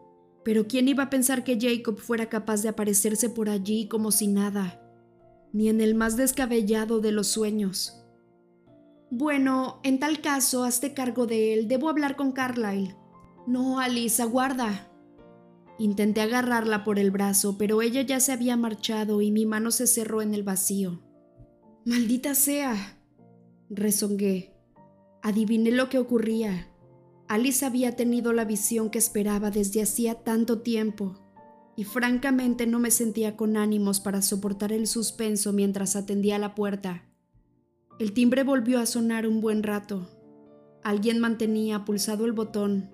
pero 0.44 0.66
¿quién 0.66 0.88
iba 0.88 1.04
a 1.04 1.10
pensar 1.10 1.44
que 1.44 1.58
Jacob 1.60 1.98
fuera 1.98 2.28
capaz 2.28 2.62
de 2.62 2.68
aparecerse 2.68 3.28
por 3.28 3.48
allí 3.48 3.86
como 3.86 4.10
si 4.10 4.26
nada, 4.26 4.82
ni 5.52 5.68
en 5.68 5.80
el 5.80 5.94
más 5.94 6.16
descabellado 6.16 7.00
de 7.00 7.12
los 7.12 7.28
sueños? 7.28 8.02
Bueno, 9.10 9.80
en 9.84 9.98
tal 9.98 10.22
caso, 10.22 10.64
hazte 10.64 10.94
cargo 10.94 11.26
de 11.26 11.52
él. 11.52 11.68
Debo 11.68 11.90
hablar 11.90 12.16
con 12.16 12.32
Carlyle. 12.32 12.96
No, 13.46 13.78
Alice, 13.78 14.22
aguarda. 14.22 14.90
Intenté 15.78 16.22
agarrarla 16.22 16.82
por 16.82 16.98
el 16.98 17.10
brazo, 17.10 17.58
pero 17.58 17.82
ella 17.82 18.00
ya 18.02 18.20
se 18.20 18.32
había 18.32 18.56
marchado 18.56 19.20
y 19.20 19.30
mi 19.30 19.44
mano 19.44 19.70
se 19.70 19.86
cerró 19.86 20.22
en 20.22 20.32
el 20.32 20.42
vacío. 20.42 21.02
Maldita 21.84 22.34
sea. 22.34 23.01
Rezongué. 23.74 24.54
Adiviné 25.22 25.70
lo 25.70 25.88
que 25.88 25.98
ocurría. 25.98 26.68
Alice 27.28 27.64
había 27.64 27.96
tenido 27.96 28.32
la 28.32 28.44
visión 28.44 28.90
que 28.90 28.98
esperaba 28.98 29.50
desde 29.50 29.82
hacía 29.82 30.16
tanto 30.16 30.60
tiempo, 30.60 31.14
y 31.76 31.84
francamente 31.84 32.66
no 32.66 32.78
me 32.78 32.90
sentía 32.90 33.36
con 33.36 33.56
ánimos 33.56 34.00
para 34.00 34.20
soportar 34.20 34.72
el 34.72 34.86
suspenso 34.86 35.52
mientras 35.52 35.96
atendía 35.96 36.38
la 36.38 36.54
puerta. 36.54 37.04
El 37.98 38.12
timbre 38.12 38.42
volvió 38.42 38.78
a 38.80 38.86
sonar 38.86 39.26
un 39.26 39.40
buen 39.40 39.62
rato. 39.62 40.08
Alguien 40.82 41.20
mantenía 41.20 41.84
pulsado 41.84 42.26
el 42.26 42.32
botón. 42.32 42.90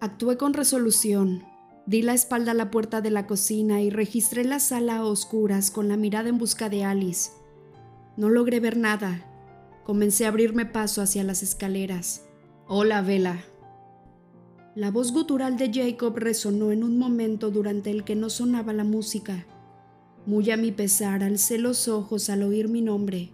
Actué 0.00 0.38
con 0.38 0.54
resolución. 0.54 1.44
Di 1.86 2.02
la 2.02 2.14
espalda 2.14 2.52
a 2.52 2.54
la 2.54 2.70
puerta 2.70 3.00
de 3.00 3.10
la 3.10 3.26
cocina 3.26 3.82
y 3.82 3.90
registré 3.90 4.44
la 4.44 4.60
sala 4.60 4.98
a 4.98 5.04
oscuras 5.04 5.70
con 5.70 5.88
la 5.88 5.96
mirada 5.96 6.28
en 6.28 6.38
busca 6.38 6.68
de 6.68 6.84
Alice. 6.84 7.32
No 8.16 8.28
logré 8.28 8.60
ver 8.60 8.76
nada, 8.76 9.29
Comencé 9.84 10.26
a 10.26 10.28
abrirme 10.28 10.66
paso 10.66 11.00
hacia 11.00 11.24
las 11.24 11.42
escaleras. 11.42 12.26
Hola, 12.68 13.00
Vela. 13.00 13.42
La 14.74 14.90
voz 14.90 15.12
gutural 15.12 15.56
de 15.56 15.72
Jacob 15.72 16.16
resonó 16.16 16.70
en 16.70 16.84
un 16.84 16.98
momento 16.98 17.50
durante 17.50 17.90
el 17.90 18.04
que 18.04 18.14
no 18.14 18.28
sonaba 18.28 18.72
la 18.72 18.84
música. 18.84 19.46
Muy 20.26 20.50
a 20.50 20.58
mi 20.58 20.70
pesar, 20.70 21.22
alcé 21.22 21.58
los 21.58 21.88
ojos 21.88 22.28
al 22.28 22.42
oír 22.42 22.68
mi 22.68 22.82
nombre. 22.82 23.32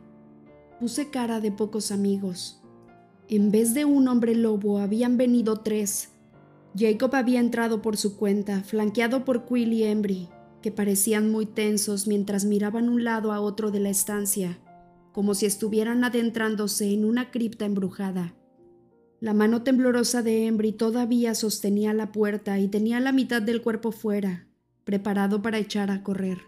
Puse 0.78 1.10
cara 1.10 1.40
de 1.40 1.50
pocos 1.50 1.90
amigos. 1.90 2.62
En 3.28 3.50
vez 3.50 3.74
de 3.74 3.84
un 3.84 4.06
hombre 4.06 4.34
lobo, 4.36 4.78
habían 4.78 5.16
venido 5.16 5.60
tres. 5.60 6.10
Jacob 6.78 7.14
había 7.16 7.40
entrado 7.40 7.82
por 7.82 7.96
su 7.96 8.16
cuenta, 8.16 8.62
flanqueado 8.62 9.24
por 9.24 9.46
Quill 9.46 9.72
y 9.72 9.82
Embry, 9.82 10.28
que 10.62 10.70
parecían 10.70 11.30
muy 11.30 11.44
tensos 11.44 12.06
mientras 12.06 12.44
miraban 12.44 12.88
un 12.88 13.02
lado 13.02 13.32
a 13.32 13.40
otro 13.40 13.72
de 13.72 13.80
la 13.80 13.90
estancia 13.90 14.60
como 15.16 15.34
si 15.34 15.46
estuvieran 15.46 16.04
adentrándose 16.04 16.92
en 16.92 17.06
una 17.06 17.30
cripta 17.30 17.64
embrujada. 17.64 18.34
La 19.18 19.32
mano 19.32 19.62
temblorosa 19.62 20.22
de 20.22 20.44
Embry 20.44 20.72
todavía 20.72 21.34
sostenía 21.34 21.94
la 21.94 22.12
puerta 22.12 22.58
y 22.58 22.68
tenía 22.68 23.00
la 23.00 23.12
mitad 23.12 23.40
del 23.40 23.62
cuerpo 23.62 23.92
fuera, 23.92 24.46
preparado 24.84 25.40
para 25.40 25.56
echar 25.56 25.90
a 25.90 26.02
correr. 26.02 26.40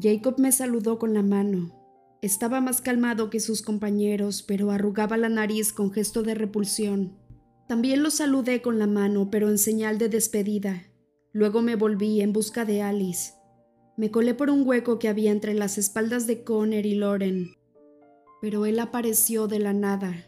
Jacob 0.00 0.36
me 0.38 0.52
saludó 0.52 1.00
con 1.00 1.12
la 1.12 1.24
mano. 1.24 1.74
Estaba 2.22 2.60
más 2.60 2.82
calmado 2.82 3.30
que 3.30 3.40
sus 3.40 3.62
compañeros, 3.62 4.44
pero 4.44 4.70
arrugaba 4.70 5.16
la 5.16 5.28
nariz 5.28 5.72
con 5.72 5.90
gesto 5.90 6.22
de 6.22 6.36
repulsión. 6.36 7.16
También 7.66 8.04
lo 8.04 8.10
saludé 8.10 8.62
con 8.62 8.78
la 8.78 8.86
mano, 8.86 9.28
pero 9.28 9.48
en 9.48 9.58
señal 9.58 9.98
de 9.98 10.08
despedida. 10.08 10.84
Luego 11.32 11.62
me 11.62 11.74
volví 11.74 12.20
en 12.20 12.32
busca 12.32 12.64
de 12.64 12.80
Alice. 12.80 13.32
Me 13.96 14.12
colé 14.12 14.34
por 14.34 14.50
un 14.50 14.64
hueco 14.64 15.00
que 15.00 15.08
había 15.08 15.32
entre 15.32 15.54
las 15.54 15.78
espaldas 15.78 16.28
de 16.28 16.44
Conner 16.44 16.86
y 16.86 16.94
Loren 16.94 17.56
pero 18.42 18.66
él 18.66 18.80
apareció 18.80 19.46
de 19.46 19.60
la 19.60 19.72
nada. 19.72 20.26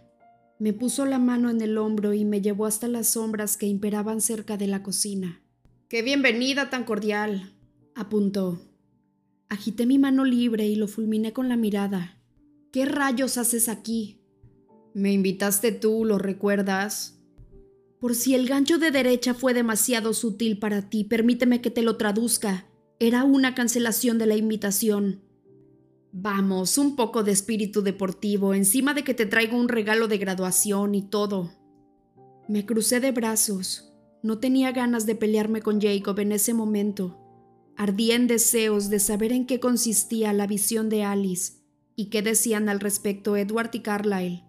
Me 0.61 0.73
puso 0.73 1.05
la 1.05 1.19
mano 1.19 1.51
en 1.51 1.61
el 1.61 1.77
hombro 1.77 2.15
y 2.15 2.25
me 2.25 2.41
llevó 2.41 2.67
hasta 2.67 2.87
las 2.87 3.09
sombras 3.09 3.57
que 3.57 3.67
imperaban 3.67 4.21
cerca 4.21 4.57
de 4.57 4.69
la 4.69 4.85
cocina. 4.85 5.43
¡Qué 5.89 6.03
bienvenida 6.03 6.71
tan 6.71 6.85
cordial! 6.85 7.57
apuntó. 7.97 8.63
Agité 9.49 9.85
mi 9.85 9.99
mano 9.99 10.25
libre 10.25 10.65
y 10.65 10.77
lo 10.77 10.87
fulminé 10.87 11.33
con 11.33 11.49
la 11.49 11.57
mirada. 11.57 12.23
¿Qué 12.71 12.85
rayos 12.85 13.37
haces 13.37 13.69
aquí? 13.69 14.21
Me 14.95 15.13
invitaste 15.13 15.73
tú, 15.73 16.05
¿lo 16.05 16.19
recuerdas? 16.19 17.19
Por 17.99 18.15
si 18.15 18.37
el 18.37 18.47
gancho 18.47 18.79
de 18.79 18.93
derecha 18.93 19.35
fue 19.35 19.55
demasiado 19.55 20.15
sutil 20.15 20.61
para 20.61 20.89
ti, 20.89 21.03
permíteme 21.03 21.61
que 21.61 21.71
te 21.73 21.83
lo 21.83 21.97
traduzca. 21.97 22.69
Era 23.01 23.25
una 23.25 23.57
cancelación 23.57 24.19
de 24.19 24.27
la 24.27 24.37
invitación. 24.37 25.24
Vamos, 26.17 26.79
un 26.79 26.95
poco 26.95 27.25
de 27.25 27.33
espíritu 27.33 27.83
deportivo, 27.83 28.55
encima 28.55 28.95
de 28.95 29.03
que 29.03 29.15
te 29.15 29.27
traigo 29.27 29.59
un 29.59 29.69
regalo 29.69 30.07
de 30.07 30.17
graduación 30.17 30.95
y 30.95 31.03
todo. 31.03 31.51
Me 32.47 32.65
crucé 32.65 33.01
de 33.01 33.11
brazos. 33.11 33.93
No 34.23 34.39
tenía 34.39 34.71
ganas 34.71 35.07
de 35.07 35.17
pelearme 35.17 35.61
con 35.61 35.81
Jacob 35.81 36.21
en 36.21 36.31
ese 36.31 36.55
momento. 36.55 37.19
Ardía 37.77 38.15
en 38.15 38.29
deseos 38.29 38.91
de 38.91 39.01
saber 39.01 39.33
en 39.33 39.45
qué 39.45 39.59
consistía 39.59 40.33
la 40.33 40.47
visión 40.47 40.89
de 40.89 41.03
Alice 41.03 41.55
y 41.97 42.11
qué 42.11 42.23
decían 42.23 42.69
al 42.69 42.79
respecto 42.79 43.37
Edward 43.37 43.71
y 43.73 43.81
Carlyle. 43.81 44.45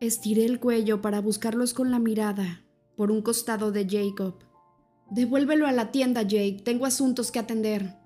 Estiré 0.00 0.44
el 0.44 0.58
cuello 0.58 1.00
para 1.00 1.20
buscarlos 1.20 1.72
con 1.72 1.92
la 1.92 2.00
mirada, 2.00 2.64
por 2.96 3.12
un 3.12 3.22
costado 3.22 3.70
de 3.70 3.86
Jacob. 3.88 4.40
Devuélvelo 5.08 5.68
a 5.68 5.72
la 5.72 5.92
tienda, 5.92 6.22
Jake. 6.22 6.62
Tengo 6.64 6.84
asuntos 6.84 7.30
que 7.30 7.38
atender. 7.38 8.03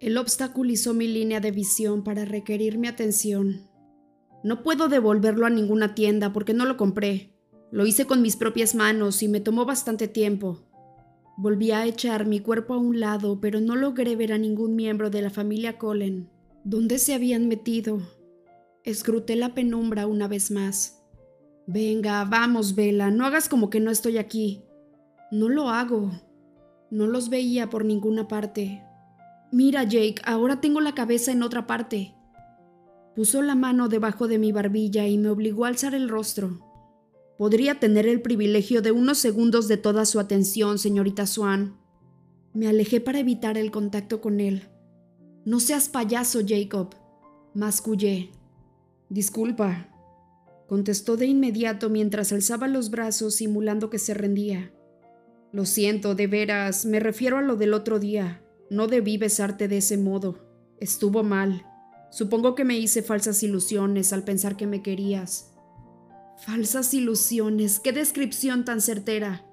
Él 0.00 0.16
obstaculizó 0.16 0.94
mi 0.94 1.08
línea 1.08 1.40
de 1.40 1.50
visión 1.50 2.04
para 2.04 2.24
requerir 2.24 2.78
mi 2.78 2.86
atención. 2.86 3.68
No 4.44 4.62
puedo 4.62 4.88
devolverlo 4.88 5.46
a 5.46 5.50
ninguna 5.50 5.94
tienda 5.94 6.32
porque 6.32 6.54
no 6.54 6.64
lo 6.64 6.76
compré. 6.76 7.32
Lo 7.72 7.84
hice 7.84 8.06
con 8.06 8.22
mis 8.22 8.36
propias 8.36 8.74
manos 8.74 9.22
y 9.22 9.28
me 9.28 9.40
tomó 9.40 9.64
bastante 9.64 10.06
tiempo. 10.06 10.60
Volví 11.36 11.72
a 11.72 11.84
echar 11.86 12.26
mi 12.26 12.40
cuerpo 12.40 12.74
a 12.74 12.78
un 12.78 13.00
lado, 13.00 13.40
pero 13.40 13.60
no 13.60 13.76
logré 13.76 14.16
ver 14.16 14.32
a 14.32 14.38
ningún 14.38 14.76
miembro 14.76 15.10
de 15.10 15.22
la 15.22 15.30
familia 15.30 15.78
Cullen. 15.78 16.30
¿Dónde 16.64 16.98
se 16.98 17.14
habían 17.14 17.48
metido? 17.48 18.00
Escruté 18.84 19.36
la 19.36 19.54
penumbra 19.54 20.06
una 20.06 20.28
vez 20.28 20.50
más. 20.50 21.02
Venga, 21.66 22.24
vamos, 22.24 22.74
Vela, 22.74 23.10
no 23.10 23.26
hagas 23.26 23.48
como 23.48 23.68
que 23.68 23.80
no 23.80 23.90
estoy 23.90 24.18
aquí. 24.18 24.62
No 25.30 25.48
lo 25.48 25.68
hago. 25.68 26.10
No 26.90 27.06
los 27.06 27.28
veía 27.28 27.68
por 27.68 27.84
ninguna 27.84 28.28
parte. 28.28 28.82
Mira, 29.50 29.84
Jake, 29.84 30.20
ahora 30.24 30.60
tengo 30.60 30.80
la 30.80 30.94
cabeza 30.94 31.32
en 31.32 31.42
otra 31.42 31.66
parte. 31.66 32.14
Puso 33.16 33.42
la 33.42 33.54
mano 33.54 33.88
debajo 33.88 34.28
de 34.28 34.38
mi 34.38 34.52
barbilla 34.52 35.06
y 35.06 35.16
me 35.18 35.30
obligó 35.30 35.64
a 35.64 35.68
alzar 35.68 35.94
el 35.94 36.08
rostro. 36.08 36.60
Podría 37.38 37.80
tener 37.80 38.06
el 38.06 38.20
privilegio 38.20 38.82
de 38.82 38.92
unos 38.92 39.18
segundos 39.18 39.68
de 39.68 39.76
toda 39.76 40.04
su 40.04 40.20
atención, 40.20 40.78
señorita 40.78 41.26
Swan. 41.26 41.76
Me 42.52 42.68
alejé 42.68 43.00
para 43.00 43.20
evitar 43.20 43.56
el 43.56 43.70
contacto 43.70 44.20
con 44.20 44.40
él. 44.40 44.68
No 45.44 45.60
seas 45.60 45.88
payaso, 45.88 46.40
Jacob, 46.46 46.94
mascullé. 47.54 48.30
Disculpa, 49.08 49.88
contestó 50.66 51.16
de 51.16 51.26
inmediato 51.26 51.88
mientras 51.88 52.32
alzaba 52.32 52.68
los 52.68 52.90
brazos 52.90 53.36
simulando 53.36 53.88
que 53.88 53.98
se 53.98 54.12
rendía. 54.12 54.72
Lo 55.52 55.64
siento, 55.64 56.14
de 56.14 56.26
veras, 56.26 56.84
me 56.84 57.00
refiero 57.00 57.38
a 57.38 57.42
lo 57.42 57.56
del 57.56 57.72
otro 57.72 57.98
día. 57.98 58.42
No 58.70 58.86
debí 58.86 59.16
besarte 59.16 59.68
de 59.68 59.78
ese 59.78 59.96
modo. 59.96 60.38
Estuvo 60.78 61.22
mal. 61.22 61.64
Supongo 62.10 62.54
que 62.54 62.64
me 62.64 62.78
hice 62.78 63.02
falsas 63.02 63.42
ilusiones 63.42 64.12
al 64.12 64.24
pensar 64.24 64.56
que 64.56 64.66
me 64.66 64.82
querías. 64.82 65.52
Falsas 66.38 66.94
ilusiones, 66.94 67.80
qué 67.80 67.92
descripción 67.92 68.64
tan 68.64 68.80
certera. 68.80 69.44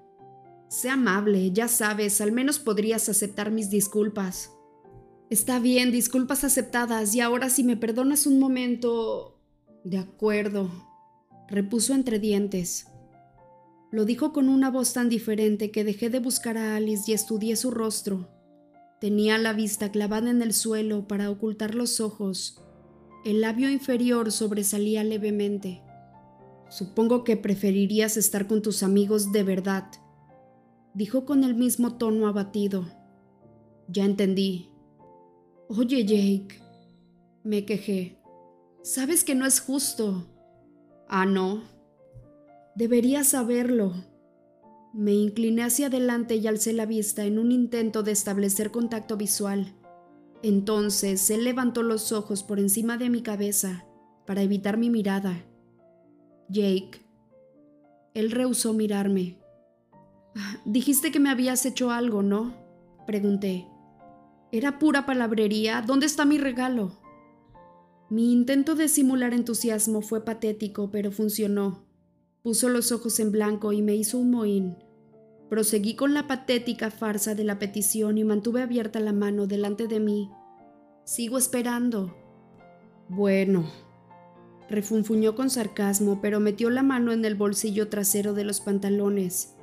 Sé 0.67 0.89
amable, 0.89 1.51
ya 1.51 1.67
sabes, 1.67 2.21
al 2.21 2.31
menos 2.31 2.59
podrías 2.59 3.09
aceptar 3.09 3.51
mis 3.51 3.69
disculpas. 3.69 4.51
Está 5.29 5.59
bien, 5.59 5.91
disculpas 5.91 6.43
aceptadas, 6.43 7.15
y 7.15 7.21
ahora 7.21 7.49
si 7.49 7.63
me 7.63 7.77
perdonas 7.77 8.27
un 8.27 8.39
momento... 8.39 9.31
De 9.83 9.99
acuerdo, 9.99 10.69
repuso 11.47 11.93
entre 11.93 12.19
dientes. 12.19 12.87
Lo 13.91 14.03
dijo 14.05 14.33
con 14.33 14.49
una 14.49 14.71
voz 14.71 14.93
tan 14.93 15.09
diferente 15.09 15.71
que 15.71 15.83
dejé 15.83 16.09
de 16.09 16.19
buscar 16.19 16.57
a 16.57 16.75
Alice 16.75 17.09
y 17.09 17.13
estudié 17.13 17.55
su 17.55 17.69
rostro. 17.69 18.34
Tenía 18.99 19.37
la 19.37 19.53
vista 19.53 19.91
clavada 19.91 20.29
en 20.29 20.41
el 20.41 20.53
suelo 20.53 21.07
para 21.07 21.29
ocultar 21.29 21.75
los 21.75 21.99
ojos. 21.99 22.61
El 23.25 23.41
labio 23.41 23.69
inferior 23.69 24.31
sobresalía 24.31 25.03
levemente. 25.03 25.81
Supongo 26.69 27.23
que 27.23 27.37
preferirías 27.37 28.17
estar 28.17 28.47
con 28.47 28.61
tus 28.61 28.83
amigos 28.83 29.31
de 29.31 29.43
verdad, 29.43 29.85
dijo 30.93 31.25
con 31.25 31.43
el 31.43 31.55
mismo 31.55 31.97
tono 31.97 32.27
abatido. 32.27 32.85
Ya 33.87 34.05
entendí. 34.05 34.71
Oye, 35.67 36.05
Jake, 36.05 36.61
me 37.43 37.65
quejé. 37.65 38.17
Sabes 38.81 39.23
que 39.23 39.35
no 39.35 39.45
es 39.45 39.59
justo. 39.59 40.25
Ah, 41.07 41.25
no. 41.25 41.63
Deberías 42.75 43.29
saberlo. 43.29 43.93
Me 44.97 45.11
incliné 45.11 45.61
hacia 45.61 45.87
adelante 45.87 46.37
y 46.37 46.47
alcé 46.47 46.71
la 46.71 46.85
vista 46.85 47.25
en 47.25 47.37
un 47.37 47.51
intento 47.51 48.01
de 48.01 48.13
establecer 48.13 48.71
contacto 48.71 49.17
visual. 49.17 49.73
Entonces 50.41 51.29
él 51.29 51.43
levantó 51.43 51.83
los 51.83 52.13
ojos 52.13 52.43
por 52.43 52.61
encima 52.61 52.97
de 52.97 53.09
mi 53.09 53.21
cabeza 53.21 53.85
para 54.25 54.41
evitar 54.41 54.77
mi 54.77 54.89
mirada. 54.89 55.43
Jake. 56.47 57.05
Él 58.13 58.31
rehusó 58.31 58.71
mirarme. 58.71 59.37
Ah, 60.33 60.61
dijiste 60.63 61.11
que 61.11 61.19
me 61.19 61.29
habías 61.29 61.65
hecho 61.65 61.91
algo, 61.91 62.23
¿no? 62.23 62.55
Pregunté. 63.05 63.67
Era 64.53 64.79
pura 64.79 65.05
palabrería. 65.05 65.81
¿Dónde 65.85 66.05
está 66.05 66.23
mi 66.23 66.37
regalo? 66.37 66.97
Mi 68.09 68.31
intento 68.31 68.75
de 68.75 68.87
simular 68.87 69.33
entusiasmo 69.33 70.01
fue 70.01 70.23
patético, 70.23 70.89
pero 70.89 71.11
funcionó. 71.11 71.83
Puso 72.43 72.69
los 72.69 72.93
ojos 72.93 73.19
en 73.19 73.33
blanco 73.33 73.73
y 73.73 73.81
me 73.81 73.93
hizo 73.93 74.19
un 74.19 74.31
mohín. 74.31 74.84
Proseguí 75.49 75.95
con 75.95 76.13
la 76.13 76.27
patética 76.27 76.91
farsa 76.91 77.35
de 77.35 77.43
la 77.43 77.59
petición 77.59 78.17
y 78.17 78.23
mantuve 78.23 78.61
abierta 78.61 78.99
la 78.99 79.13
mano 79.13 79.47
delante 79.47 79.87
de 79.87 79.99
mí. 79.99 80.31
Sigo 81.03 81.37
esperando. 81.37 82.15
Bueno, 83.09 83.69
refunfuñó 84.69 85.35
con 85.35 85.49
sarcasmo, 85.49 86.19
pero 86.21 86.39
metió 86.39 86.69
la 86.69 86.83
mano 86.83 87.11
en 87.11 87.23
el 87.25 87.35
bolsillo 87.35 87.89
trasero 87.89 88.33
de 88.33 88.43
los 88.43 88.61
pantalones 88.61 89.55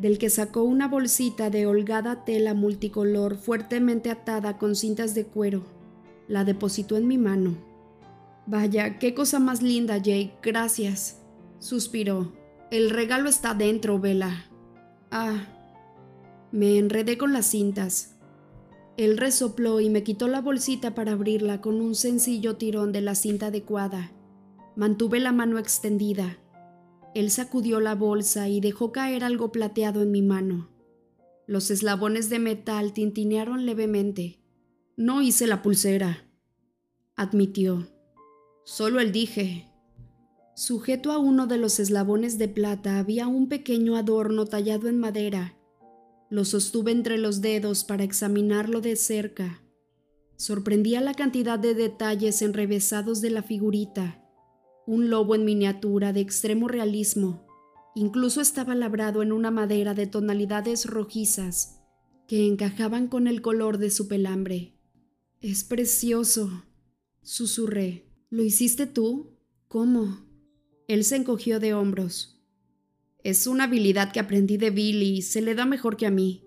del 0.00 0.16
que 0.16 0.30
sacó 0.30 0.62
una 0.62 0.88
bolsita 0.88 1.50
de 1.50 1.66
holgada 1.66 2.24
tela 2.24 2.54
multicolor 2.54 3.36
fuertemente 3.36 4.10
atada 4.10 4.56
con 4.56 4.74
cintas 4.74 5.14
de 5.14 5.26
cuero. 5.26 5.62
La 6.26 6.44
depositó 6.44 6.96
en 6.96 7.06
mi 7.06 7.18
mano. 7.18 7.58
Vaya, 8.46 8.98
qué 8.98 9.14
cosa 9.14 9.38
más 9.38 9.60
linda, 9.60 9.98
Jake, 9.98 10.38
gracias. 10.42 11.20
Suspiró. 11.58 12.32
El 12.70 12.88
regalo 12.88 13.28
está 13.28 13.52
dentro, 13.52 14.00
Vela. 14.00 14.49
Ah. 15.10 15.46
Me 16.52 16.78
enredé 16.78 17.18
con 17.18 17.32
las 17.32 17.46
cintas. 17.46 18.16
Él 18.96 19.18
resopló 19.18 19.80
y 19.80 19.88
me 19.88 20.02
quitó 20.02 20.28
la 20.28 20.40
bolsita 20.40 20.94
para 20.94 21.12
abrirla 21.12 21.60
con 21.60 21.80
un 21.80 21.94
sencillo 21.94 22.56
tirón 22.56 22.92
de 22.92 23.00
la 23.00 23.14
cinta 23.14 23.46
adecuada. 23.46 24.12
Mantuve 24.76 25.20
la 25.20 25.32
mano 25.32 25.58
extendida 25.58 26.38
él 27.14 27.30
sacudió 27.30 27.80
la 27.80 27.94
bolsa 27.94 28.48
y 28.48 28.60
dejó 28.60 28.92
caer 28.92 29.24
algo 29.24 29.50
plateado 29.50 30.02
en 30.02 30.12
mi 30.12 30.22
mano. 30.22 30.70
Los 31.46 31.70
eslabones 31.70 32.30
de 32.30 32.38
metal 32.38 32.92
tintinearon 32.92 33.66
levemente. 33.66 34.40
No 34.96 35.20
hice 35.20 35.46
la 35.46 35.62
pulsera, 35.62 36.28
admitió. 37.16 37.88
Solo 38.64 39.00
el 39.00 39.10
dije. 39.10 39.66
Sujeto 40.60 41.10
a 41.10 41.16
uno 41.16 41.46
de 41.46 41.56
los 41.56 41.80
eslabones 41.80 42.36
de 42.36 42.46
plata 42.46 42.98
había 42.98 43.28
un 43.28 43.48
pequeño 43.48 43.96
adorno 43.96 44.44
tallado 44.44 44.88
en 44.88 44.98
madera. 44.98 45.56
Lo 46.28 46.44
sostuve 46.44 46.92
entre 46.92 47.16
los 47.16 47.40
dedos 47.40 47.82
para 47.82 48.04
examinarlo 48.04 48.82
de 48.82 48.96
cerca. 48.96 49.62
Sorprendía 50.36 51.00
la 51.00 51.14
cantidad 51.14 51.58
de 51.58 51.72
detalles 51.72 52.42
enrevesados 52.42 53.22
de 53.22 53.30
la 53.30 53.42
figurita 53.42 54.22
un 54.86 55.08
lobo 55.08 55.34
en 55.34 55.46
miniatura 55.46 56.12
de 56.12 56.20
extremo 56.20 56.68
realismo. 56.68 57.46
Incluso 57.94 58.42
estaba 58.42 58.74
labrado 58.74 59.22
en 59.22 59.32
una 59.32 59.50
madera 59.50 59.94
de 59.94 60.06
tonalidades 60.08 60.84
rojizas 60.84 61.80
que 62.28 62.46
encajaban 62.46 63.08
con 63.08 63.28
el 63.28 63.40
color 63.40 63.78
de 63.78 63.90
su 63.90 64.08
pelambre. 64.08 64.78
Es 65.40 65.64
precioso, 65.64 66.64
susurré. 67.22 68.12
¿Lo 68.28 68.42
hiciste 68.42 68.86
tú? 68.86 69.38
¿Cómo? 69.66 70.29
Él 70.90 71.04
se 71.04 71.14
encogió 71.14 71.60
de 71.60 71.72
hombros. 71.72 72.42
Es 73.22 73.46
una 73.46 73.64
habilidad 73.64 74.10
que 74.10 74.18
aprendí 74.18 74.56
de 74.56 74.70
Billy 74.70 75.18
y 75.18 75.22
se 75.22 75.40
le 75.40 75.54
da 75.54 75.64
mejor 75.64 75.96
que 75.96 76.04
a 76.04 76.10
mí. 76.10 76.42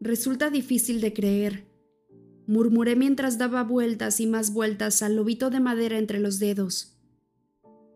Resulta 0.00 0.48
difícil 0.48 1.02
de 1.02 1.12
creer. 1.12 1.66
Murmuré 2.46 2.96
mientras 2.96 3.36
daba 3.36 3.62
vueltas 3.62 4.18
y 4.18 4.26
más 4.26 4.54
vueltas 4.54 5.02
al 5.02 5.16
lobito 5.16 5.50
de 5.50 5.60
madera 5.60 5.98
entre 5.98 6.20
los 6.20 6.38
dedos. 6.38 6.96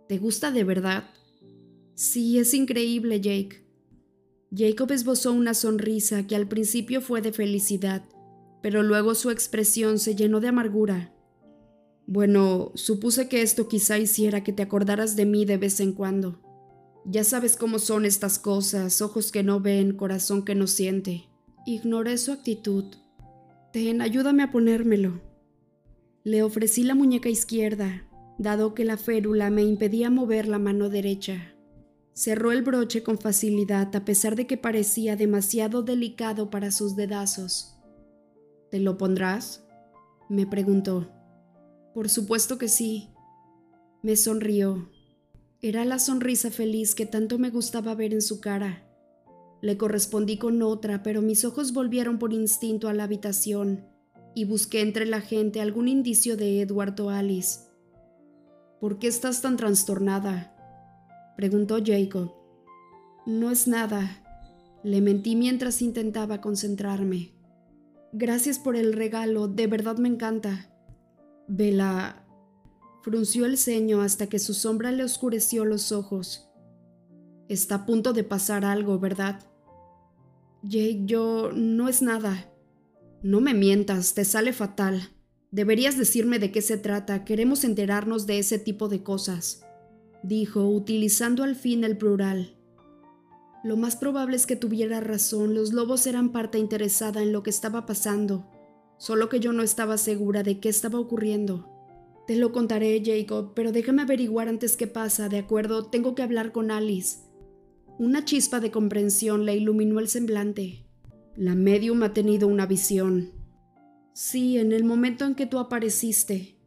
¿Te 0.07 0.19
gusta 0.19 0.51
de 0.51 0.65
verdad? 0.65 1.05
Sí, 1.95 2.39
es 2.39 2.53
increíble, 2.53 3.23
Jake. 3.23 3.67
Jacob 4.55 4.93
esbozó 4.93 5.33
una 5.33 5.55
sonrisa 5.55 6.27
que 6.27 6.37
al 6.37 6.47
principio 6.47 7.01
fue 7.01 7.23
de 7.23 7.33
felicidad, 7.33 8.05
pero 8.63 8.83
luego 8.83 9.15
su 9.15 9.31
expresión 9.31 9.99
se 9.99 10.15
llenó 10.15 10.41
de 10.41 10.49
amargura. 10.49 11.14
Bueno, 12.07 12.71
supuse 12.75 13.29
que 13.29 13.43
esto 13.43 13.67
quizá 13.67 13.99
hiciera 13.99 14.45
que 14.45 14.53
te 14.53 14.63
acordaras 14.63 15.17
de 15.17 15.25
mí 15.25 15.45
de 15.45 15.57
vez 15.57 15.81
en 15.81 15.93
cuando. 15.93 16.41
Ya 17.07 17.25
sabes 17.25 17.57
cómo 17.57 17.79
son 17.79 18.05
estas 18.05 18.39
cosas, 18.39 19.01
ojos 19.01 19.33
que 19.33 19.43
no 19.43 19.61
ven, 19.61 19.97
corazón 19.97 20.45
que 20.45 20.55
no 20.55 20.67
siente. 20.67 21.29
Ignoré 21.67 22.19
su 22.19 22.33
actitud. 22.33 22.85
Ten, 23.73 24.01
ayúdame 24.01 24.43
a 24.43 24.51
ponérmelo. 24.51 25.23
Le 26.25 26.43
ofrecí 26.43 26.83
la 26.83 26.95
muñeca 26.95 27.29
izquierda, 27.29 28.07
dado 28.39 28.75
que 28.75 28.85
la 28.85 28.97
férula 28.97 29.51
me 29.51 29.63
impedía 29.63 30.11
mover 30.11 30.47
la 30.49 30.59
mano 30.59 30.89
derecha. 30.89 31.55
Cerró 32.15 32.53
el 32.53 32.63
broche 32.63 33.03
con 33.03 33.19
facilidad 33.19 33.95
a 33.97 34.05
pesar 34.05 34.37
de 34.37 34.47
que 34.47 34.57
parecía 34.57 35.17
demasiado 35.17 35.83
delicado 35.83 36.49
para 36.49 36.71
sus 36.71 36.97
dedazos. 36.97 37.77
¿Te 38.71 38.79
lo 38.79 38.97
pondrás? 38.97 39.67
me 40.29 40.47
preguntó. 40.47 41.14
Por 41.95 42.09
supuesto 42.09 42.59
que 42.59 42.69
sí. 42.69 43.09
Me 44.03 44.17
sonrió. 44.17 44.91
Era 45.63 45.85
la 45.85 45.99
sonrisa 46.01 46.51
feliz 46.51 46.95
que 46.95 47.07
tanto 47.07 47.39
me 47.39 47.51
gustaba 47.51 47.95
ver 47.95 48.13
en 48.13 48.21
su 48.21 48.41
cara. 48.41 48.85
Le 49.63 49.79
correspondí 49.79 50.37
con 50.37 50.61
otra, 50.61 51.03
pero 51.03 51.23
mis 51.23 51.45
ojos 51.45 51.73
volvieron 51.73 52.19
por 52.19 52.33
instinto 52.33 52.89
a 52.89 52.93
la 52.93 53.05
habitación 53.05 53.87
y 54.35 54.45
busqué 54.45 54.81
entre 54.81 55.07
la 55.07 55.21
gente 55.21 55.61
algún 55.61 55.89
indicio 55.89 56.37
de 56.37 56.61
Edward 56.61 57.01
o 57.01 57.11
Alice. 57.11 57.61
¿Por 58.81 58.99
qué 58.99 59.07
estás 59.07 59.41
tan 59.41 59.57
trastornada? 59.57 60.55
preguntó 61.37 61.79
Jacob. 61.83 62.33
No 63.25 63.51
es 63.51 63.69
nada. 63.69 64.21
Le 64.83 65.01
mentí 65.01 65.37
mientras 65.37 65.81
intentaba 65.81 66.41
concentrarme. 66.41 67.33
Gracias 68.13 68.59
por 68.59 68.77
el 68.77 68.93
regalo, 68.93 69.49
de 69.49 69.67
verdad 69.67 69.97
me 69.97 70.09
encanta. 70.09 70.74
Vela 71.49 72.25
frunció 73.03 73.45
el 73.45 73.59
ceño 73.59 74.01
hasta 74.01 74.29
que 74.29 74.39
su 74.39 74.55
sombra 74.55 74.91
le 74.93 75.05
oscureció 75.05 75.65
los 75.65 75.93
ojos. 75.93 76.49
Está 77.49 77.75
a 77.77 77.87
punto 77.87 78.13
de 78.13 78.25
pasar 78.25 78.65
algo, 78.65 78.99
¿verdad? 78.99 79.41
Jake, 80.63 81.03
yo... 81.05 81.51
no 81.53 81.89
es 81.89 82.01
nada. 82.01 82.51
No 83.23 83.41
me 83.41 83.53
mientas, 83.55 84.15
te 84.15 84.25
sale 84.25 84.53
fatal. 84.53 85.11
Deberías 85.51 85.97
decirme 85.97 86.39
de 86.39 86.51
qué 86.51 86.63
se 86.63 86.79
trata, 86.79 87.25
queremos 87.25 87.63
enterarnos 87.63 88.27
de 88.27 88.41
ese 88.41 88.59
tipo 88.59 88.89
de 88.89 89.05
cosas, 89.05 89.65
dijo, 90.25 90.69
utilizando 90.69 91.45
al 91.45 91.55
fin 91.55 91.85
el 91.85 91.97
plural. 91.97 92.57
Lo 93.63 93.77
más 93.77 93.95
probable 93.95 94.35
es 94.35 94.47
que 94.47 94.57
tuviera 94.57 95.01
razón, 95.01 95.55
los 95.55 95.73
lobos 95.73 96.09
eran 96.09 96.33
parte 96.33 96.59
interesada 96.59 97.23
en 97.23 97.33
lo 97.33 97.45
que 97.45 97.51
estaba 97.51 97.87
pasando, 97.87 98.51
solo 98.99 99.29
que 99.29 99.41
yo 99.41 99.53
no 99.53 99.63
estaba 99.63 99.99
segura 99.99 100.43
de 100.43 100.61
qué 100.61 100.69
estaba 100.69 100.99
ocurriendo. 100.99 101.71
Te 102.27 102.37
lo 102.37 102.53
contaré, 102.53 103.03
Jacob, 103.05 103.53
pero 103.55 103.71
déjame 103.71 104.03
averiguar 104.03 104.49
antes 104.49 104.77
qué 104.77 104.87
pasa, 104.87 105.29
¿de 105.29 105.39
acuerdo? 105.39 105.87
Tengo 105.87 106.15
que 106.15 106.23
hablar 106.23 106.53
con 106.53 106.71
Alice. 106.71 107.19
Una 107.99 108.25
chispa 108.25 108.61
de 108.61 108.71
comprensión 108.71 109.45
le 109.45 109.57
iluminó 109.57 110.01
el 110.01 110.09
semblante. 110.09 110.87
La 111.37 111.55
medium 111.55 112.03
ha 112.03 112.13
tenido 112.13 112.49
una 112.49 112.67
visión. 112.67 113.33
Sí, 114.15 114.59
en 114.59 114.73
el 114.73 114.85
momento 114.85 115.25
en 115.25 115.35
que 115.35 115.47
tú 115.47 115.59
apareciste. 115.59 116.59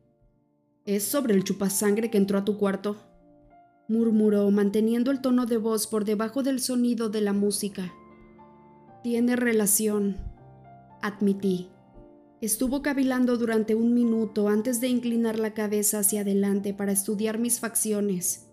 ¿Es 0.85 1.03
sobre 1.03 1.33
el 1.33 1.43
chupasangre 1.43 2.11
que 2.11 2.17
entró 2.17 2.37
a 2.37 2.45
tu 2.45 2.57
cuarto? 2.57 2.97
murmuró, 3.87 4.51
manteniendo 4.51 5.11
el 5.11 5.21
tono 5.21 5.45
de 5.45 5.57
voz 5.57 5.87
por 5.87 6.05
debajo 6.05 6.43
del 6.43 6.59
sonido 6.59 7.09
de 7.09 7.21
la 7.21 7.33
música. 7.33 7.93
Tiene 9.01 9.35
relación, 9.35 10.17
admití. 11.01 11.69
Estuvo 12.39 12.83
cavilando 12.83 13.35
durante 13.37 13.73
un 13.73 13.95
minuto 13.95 14.47
antes 14.47 14.79
de 14.79 14.87
inclinar 14.89 15.39
la 15.39 15.55
cabeza 15.55 15.99
hacia 15.99 16.21
adelante 16.21 16.71
para 16.71 16.91
estudiar 16.91 17.39
mis 17.39 17.59
facciones. 17.59 18.47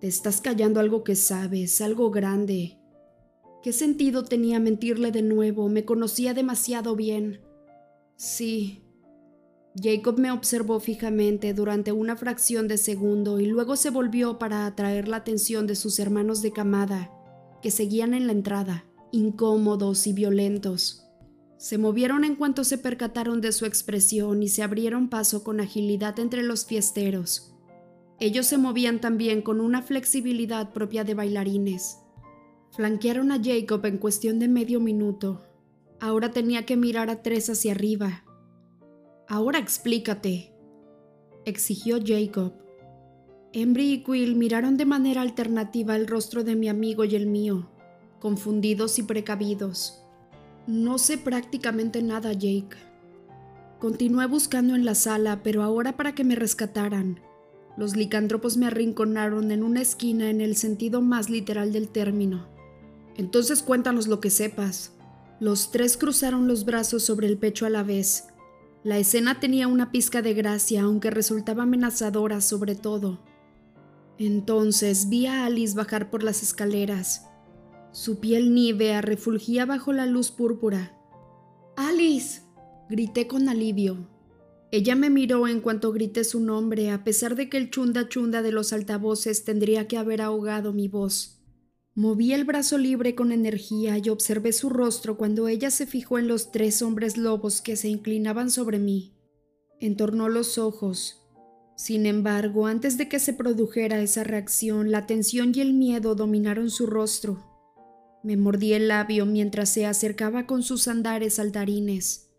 Te 0.00 0.06
estás 0.06 0.40
callando 0.40 0.80
algo 0.80 1.04
que 1.04 1.14
sabes, 1.14 1.82
algo 1.82 2.10
grande. 2.10 2.78
¿Qué 3.62 3.74
sentido 3.74 4.24
tenía 4.24 4.58
mentirle 4.60 5.12
de 5.12 5.20
nuevo? 5.20 5.68
Me 5.68 5.84
conocía 5.84 6.32
demasiado 6.32 6.96
bien. 6.96 7.42
Sí. 8.16 8.82
Jacob 9.76 10.18
me 10.18 10.32
observó 10.32 10.80
fijamente 10.80 11.52
durante 11.52 11.92
una 11.92 12.16
fracción 12.16 12.66
de 12.66 12.78
segundo 12.78 13.40
y 13.40 13.46
luego 13.46 13.76
se 13.76 13.90
volvió 13.90 14.38
para 14.38 14.64
atraer 14.64 15.06
la 15.06 15.18
atención 15.18 15.66
de 15.66 15.76
sus 15.76 15.98
hermanos 15.98 16.40
de 16.40 16.50
camada, 16.50 17.12
que 17.60 17.70
seguían 17.70 18.14
en 18.14 18.26
la 18.26 18.32
entrada, 18.32 18.86
incómodos 19.12 20.06
y 20.06 20.14
violentos. 20.14 21.09
Se 21.60 21.76
movieron 21.76 22.24
en 22.24 22.36
cuanto 22.36 22.64
se 22.64 22.78
percataron 22.78 23.42
de 23.42 23.52
su 23.52 23.66
expresión 23.66 24.42
y 24.42 24.48
se 24.48 24.62
abrieron 24.62 25.10
paso 25.10 25.44
con 25.44 25.60
agilidad 25.60 26.18
entre 26.18 26.42
los 26.42 26.64
fiesteros. 26.64 27.52
Ellos 28.18 28.46
se 28.46 28.56
movían 28.56 29.02
también 29.02 29.42
con 29.42 29.60
una 29.60 29.82
flexibilidad 29.82 30.72
propia 30.72 31.04
de 31.04 31.12
bailarines. 31.12 31.98
Flanquearon 32.70 33.30
a 33.30 33.38
Jacob 33.44 33.84
en 33.84 33.98
cuestión 33.98 34.38
de 34.38 34.48
medio 34.48 34.80
minuto, 34.80 35.42
Ahora 36.00 36.30
tenía 36.30 36.64
que 36.64 36.78
mirar 36.78 37.10
a 37.10 37.20
tres 37.20 37.50
hacia 37.50 37.72
arriba. 37.72 38.24
Ahora 39.28 39.58
explícate, 39.58 40.54
exigió 41.44 41.98
Jacob. 42.02 42.54
Embry 43.52 43.92
y 43.92 44.02
Quill 44.02 44.34
miraron 44.34 44.78
de 44.78 44.86
manera 44.86 45.20
alternativa 45.20 45.96
el 45.96 46.06
rostro 46.06 46.42
de 46.42 46.56
mi 46.56 46.70
amigo 46.70 47.04
y 47.04 47.16
el 47.16 47.26
mío, 47.26 47.70
confundidos 48.18 48.98
y 48.98 49.02
precavidos. 49.02 50.02
No 50.66 50.98
sé 50.98 51.18
prácticamente 51.18 52.02
nada, 52.02 52.32
Jake. 52.32 52.76
Continué 53.78 54.26
buscando 54.26 54.74
en 54.74 54.84
la 54.84 54.94
sala, 54.94 55.42
pero 55.42 55.62
ahora 55.62 55.96
para 55.96 56.14
que 56.14 56.24
me 56.24 56.36
rescataran. 56.36 57.20
Los 57.76 57.96
licántropos 57.96 58.56
me 58.56 58.66
arrinconaron 58.66 59.50
en 59.52 59.62
una 59.62 59.80
esquina 59.80 60.28
en 60.28 60.40
el 60.40 60.56
sentido 60.56 61.00
más 61.00 61.30
literal 61.30 61.72
del 61.72 61.88
término. 61.88 62.46
Entonces 63.16 63.62
cuéntanos 63.62 64.06
lo 64.06 64.20
que 64.20 64.30
sepas, 64.30 64.92
los 65.40 65.70
tres 65.70 65.96
cruzaron 65.96 66.46
los 66.46 66.66
brazos 66.66 67.02
sobre 67.02 67.26
el 67.26 67.38
pecho 67.38 67.64
a 67.64 67.70
la 67.70 67.82
vez. 67.82 68.24
La 68.84 68.98
escena 68.98 69.40
tenía 69.40 69.68
una 69.68 69.90
pizca 69.90 70.20
de 70.20 70.34
gracia, 70.34 70.82
aunque 70.82 71.10
resultaba 71.10 71.62
amenazadora 71.62 72.42
sobre 72.42 72.74
todo. 72.74 73.20
Entonces 74.18 75.08
vi 75.08 75.24
a 75.24 75.46
Alice 75.46 75.74
bajar 75.74 76.10
por 76.10 76.22
las 76.22 76.42
escaleras. 76.42 77.29
Su 77.92 78.20
piel 78.20 78.54
nívea 78.54 79.00
refulgía 79.00 79.66
bajo 79.66 79.92
la 79.92 80.06
luz 80.06 80.30
púrpura. 80.30 80.96
¡Alice! 81.76 82.42
grité 82.88 83.26
con 83.26 83.48
alivio. 83.48 84.08
Ella 84.72 84.94
me 84.94 85.10
miró 85.10 85.48
en 85.48 85.60
cuanto 85.60 85.92
grité 85.92 86.22
su 86.22 86.38
nombre, 86.38 86.90
a 86.90 87.02
pesar 87.02 87.34
de 87.34 87.48
que 87.48 87.56
el 87.56 87.70
chunda 87.70 88.08
chunda 88.08 88.42
de 88.42 88.52
los 88.52 88.72
altavoces 88.72 89.44
tendría 89.44 89.88
que 89.88 89.96
haber 89.96 90.22
ahogado 90.22 90.72
mi 90.72 90.86
voz. 90.86 91.42
Moví 91.96 92.32
el 92.32 92.44
brazo 92.44 92.78
libre 92.78 93.16
con 93.16 93.32
energía 93.32 93.98
y 93.98 94.08
observé 94.08 94.52
su 94.52 94.70
rostro 94.70 95.16
cuando 95.16 95.48
ella 95.48 95.72
se 95.72 95.86
fijó 95.86 96.20
en 96.20 96.28
los 96.28 96.52
tres 96.52 96.82
hombres 96.82 97.16
lobos 97.16 97.60
que 97.60 97.74
se 97.74 97.88
inclinaban 97.88 98.50
sobre 98.50 98.78
mí. 98.78 99.16
Entornó 99.80 100.28
los 100.28 100.58
ojos. 100.58 101.26
Sin 101.76 102.06
embargo, 102.06 102.66
antes 102.66 102.96
de 102.96 103.08
que 103.08 103.18
se 103.18 103.32
produjera 103.32 104.00
esa 104.00 104.22
reacción, 104.22 104.92
la 104.92 105.06
tensión 105.06 105.52
y 105.54 105.60
el 105.60 105.72
miedo 105.72 106.14
dominaron 106.14 106.70
su 106.70 106.86
rostro. 106.86 107.49
Me 108.22 108.36
mordí 108.36 108.74
el 108.74 108.88
labio 108.88 109.24
mientras 109.24 109.70
se 109.70 109.86
acercaba 109.86 110.46
con 110.46 110.62
sus 110.62 110.88
andares 110.88 111.34
saltarines. 111.34 112.30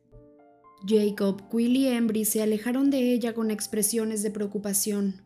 Jacob, 0.87 1.49
Quill 1.49 1.75
y 1.75 1.87
Embry 1.87 2.25
se 2.25 2.41
alejaron 2.41 2.89
de 2.89 3.13
ella 3.13 3.33
con 3.33 3.51
expresiones 3.51 4.23
de 4.23 4.31
preocupación. 4.31 5.21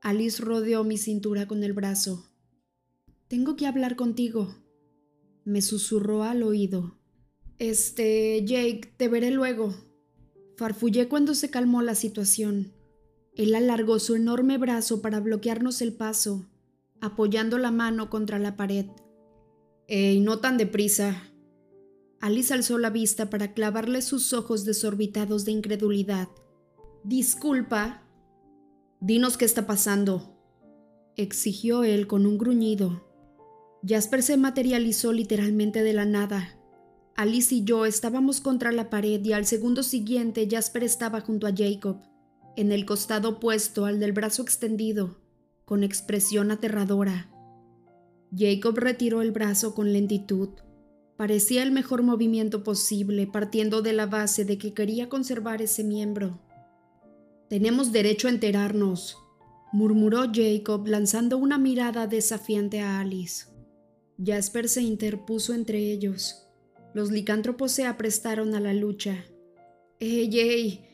Alice 0.00 0.42
rodeó 0.42 0.84
mi 0.84 0.96
cintura 0.96 1.46
con 1.46 1.64
el 1.64 1.72
brazo. 1.72 2.30
Tengo 3.28 3.56
que 3.56 3.66
hablar 3.66 3.96
contigo. 3.96 4.54
Me 5.44 5.62
susurró 5.62 6.22
al 6.22 6.42
oído. 6.42 6.98
Este, 7.58 8.42
Jake, 8.44 8.94
te 8.96 9.08
veré 9.08 9.30
luego. 9.30 9.74
Farfullé 10.56 11.08
cuando 11.08 11.34
se 11.34 11.50
calmó 11.50 11.82
la 11.82 11.94
situación. 11.94 12.72
Él 13.34 13.54
alargó 13.54 13.98
su 13.98 14.14
enorme 14.14 14.58
brazo 14.58 15.00
para 15.00 15.20
bloquearnos 15.20 15.80
el 15.82 15.94
paso, 15.94 16.46
apoyando 17.00 17.58
la 17.58 17.70
mano 17.70 18.10
contra 18.10 18.38
la 18.38 18.56
pared. 18.56 18.86
¡Ey, 19.92 20.20
no 20.20 20.38
tan 20.38 20.56
deprisa! 20.56 21.20
Alice 22.20 22.54
alzó 22.54 22.78
la 22.78 22.90
vista 22.90 23.28
para 23.28 23.54
clavarle 23.54 24.02
sus 24.02 24.32
ojos 24.32 24.64
desorbitados 24.64 25.44
de 25.44 25.50
incredulidad. 25.50 26.28
Disculpa. 27.02 28.04
Dinos 29.00 29.36
qué 29.36 29.46
está 29.46 29.66
pasando, 29.66 30.38
exigió 31.16 31.82
él 31.82 32.06
con 32.06 32.24
un 32.24 32.38
gruñido. 32.38 33.04
Jasper 33.84 34.22
se 34.22 34.36
materializó 34.36 35.12
literalmente 35.12 35.82
de 35.82 35.92
la 35.92 36.04
nada. 36.04 36.56
Alice 37.16 37.52
y 37.52 37.64
yo 37.64 37.84
estábamos 37.84 38.40
contra 38.40 38.70
la 38.70 38.90
pared 38.90 39.20
y 39.24 39.32
al 39.32 39.44
segundo 39.44 39.82
siguiente 39.82 40.46
Jasper 40.48 40.84
estaba 40.84 41.20
junto 41.20 41.48
a 41.48 41.52
Jacob, 41.52 42.00
en 42.56 42.70
el 42.70 42.86
costado 42.86 43.30
opuesto 43.30 43.86
al 43.86 43.98
del 43.98 44.12
brazo 44.12 44.42
extendido, 44.42 45.20
con 45.64 45.82
expresión 45.82 46.52
aterradora. 46.52 47.29
Jacob 48.36 48.78
retiró 48.78 49.22
el 49.22 49.32
brazo 49.32 49.74
con 49.74 49.92
lentitud. 49.92 50.50
Parecía 51.16 51.62
el 51.62 51.72
mejor 51.72 52.02
movimiento 52.02 52.62
posible, 52.62 53.26
partiendo 53.26 53.82
de 53.82 53.92
la 53.92 54.06
base 54.06 54.44
de 54.44 54.56
que 54.56 54.72
quería 54.72 55.08
conservar 55.08 55.60
ese 55.60 55.84
miembro. 55.84 56.40
Tenemos 57.48 57.92
derecho 57.92 58.28
a 58.28 58.30
enterarnos, 58.30 59.18
murmuró 59.72 60.30
Jacob 60.32 60.86
lanzando 60.86 61.36
una 61.36 61.58
mirada 61.58 62.06
desafiante 62.06 62.80
a 62.80 63.00
Alice. 63.00 63.46
Jasper 64.24 64.68
se 64.68 64.82
interpuso 64.82 65.54
entre 65.54 65.78
ellos. 65.78 66.46
Los 66.94 67.10
licántropos 67.10 67.72
se 67.72 67.86
aprestaron 67.86 68.54
a 68.54 68.60
la 68.60 68.74
lucha. 68.74 69.24
¡Ey, 69.98 70.38
ey! 70.38 70.86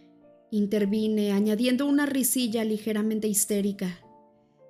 Intervine, 0.51 1.33
añadiendo 1.33 1.87
una 1.87 2.07
risilla 2.07 2.65
ligeramente 2.65 3.29
histérica. 3.29 4.01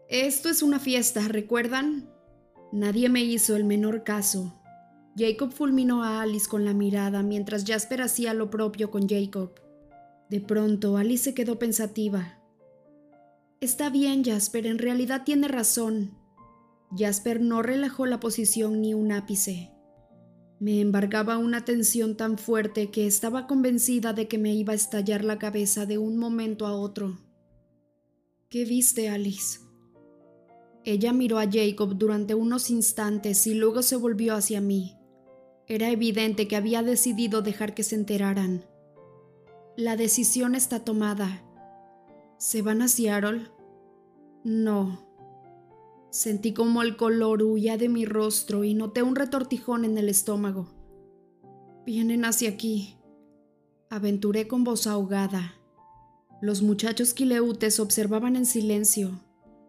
Esto 0.09 0.49
es 0.49 0.63
una 0.63 0.79
fiesta, 0.79 1.29
¿recuerdan? 1.29 2.16
Nadie 2.77 3.09
me 3.09 3.25
hizo 3.25 3.57
el 3.57 3.65
menor 3.65 4.05
caso. 4.05 4.53
Jacob 5.17 5.51
fulminó 5.51 6.05
a 6.05 6.21
Alice 6.21 6.47
con 6.47 6.67
la 6.67 6.75
mirada 6.75 7.23
mientras 7.23 7.65
Jasper 7.65 8.03
hacía 8.03 8.35
lo 8.35 8.51
propio 8.51 8.91
con 8.91 9.09
Jacob. 9.09 9.59
De 10.29 10.43
pronto, 10.43 10.99
Alice 10.99 11.25
se 11.25 11.33
quedó 11.33 11.59
pensativa. 11.59 12.39
Está 13.63 13.89
bien, 13.89 14.23
Jasper, 14.23 14.67
en 14.67 14.77
realidad 14.77 15.23
tiene 15.25 15.49
razón. 15.49 16.19
Jasper 16.95 17.41
no 17.41 17.63
relajó 17.63 18.05
la 18.05 18.21
posición 18.21 18.83
ni 18.83 18.93
un 18.93 19.11
ápice. 19.11 19.71
Me 20.61 20.83
embargaba 20.83 21.39
una 21.39 21.65
tensión 21.65 22.15
tan 22.19 22.37
fuerte 22.37 22.91
que 22.91 23.07
estaba 23.07 23.47
convencida 23.47 24.13
de 24.13 24.29
que 24.29 24.37
me 24.37 24.53
iba 24.55 24.75
a 24.75 24.77
estallar 24.77 25.25
la 25.25 25.39
cabeza 25.39 25.87
de 25.87 25.97
un 25.97 26.19
momento 26.19 26.67
a 26.67 26.75
otro. 26.75 27.17
¿Qué 28.51 28.67
viste, 28.67 29.09
Alice? 29.09 29.66
Ella 30.87 31.13
miró 31.13 31.39
a 31.39 31.51
Jacob 31.51 31.99
durante 31.99 32.35
unos 32.35 32.71
instantes 32.71 33.47
y 33.47 33.53
luego 33.53 33.83
se 33.83 33.97
volvió 33.97 34.35
hacia 34.35 34.63
mí. 34.63 34.97
Era 35.67 35.91
evidente 35.91 36.49
que 36.49 36.57
había 36.57 36.83
decidido 36.83 37.43
dejar 37.43 37.75
que 37.75 37.83
se 37.83 37.97
enteraran. 37.97 38.65
La 39.77 39.97
decisión 39.97 40.55
está 40.55 40.83
tomada. 40.83 41.43
¿Se 42.39 42.63
van 42.63 42.81
a 42.81 42.89
Seattle? 42.89 43.49
No, 44.45 45.07
Sentí 46.17 46.55
como 46.55 46.81
el 46.81 46.97
color 46.97 47.43
huía 47.43 47.77
de 47.77 47.91
mi 47.91 48.07
rostro 48.07 48.65
y 48.65 48.73
noté 48.73 49.03
un 49.03 49.17
retortijón 49.17 49.85
en 49.85 49.99
el 49.99 50.09
estómago. 50.09 50.67
Vienen 51.85 52.25
hacia 52.25 52.49
aquí. 52.49 52.97
aventuré 53.91 54.49
con 54.49 54.65
voz 54.65 54.87
ahogada. 54.87 55.57
Los 56.41 56.63
muchachos 56.63 57.13
quileutes 57.13 57.81
observaban 57.81 58.35
en 58.35 58.47
silencio, 58.47 59.21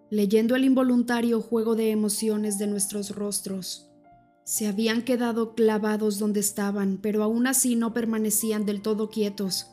leyendo 0.10 0.56
el 0.56 0.64
involuntario 0.64 1.42
juego 1.42 1.76
de 1.76 1.92
emociones 1.92 2.58
de 2.58 2.68
nuestros 2.68 3.16
rostros. 3.16 3.90
Se 4.44 4.68
habían 4.68 5.02
quedado 5.02 5.56
clavados 5.56 6.20
donde 6.20 6.40
estaban, 6.40 7.00
pero 7.02 7.24
aún 7.24 7.48
así 7.48 7.76
no 7.76 7.94
permanecían 7.94 8.66
del 8.66 8.82
todo 8.82 9.10
quietos. 9.10 9.68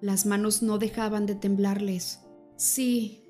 Las 0.00 0.26
manos 0.26 0.62
no 0.62 0.78
dejaban 0.78 1.26
de 1.26 1.34
temblarles. 1.34 2.20
Sí, 2.56 3.24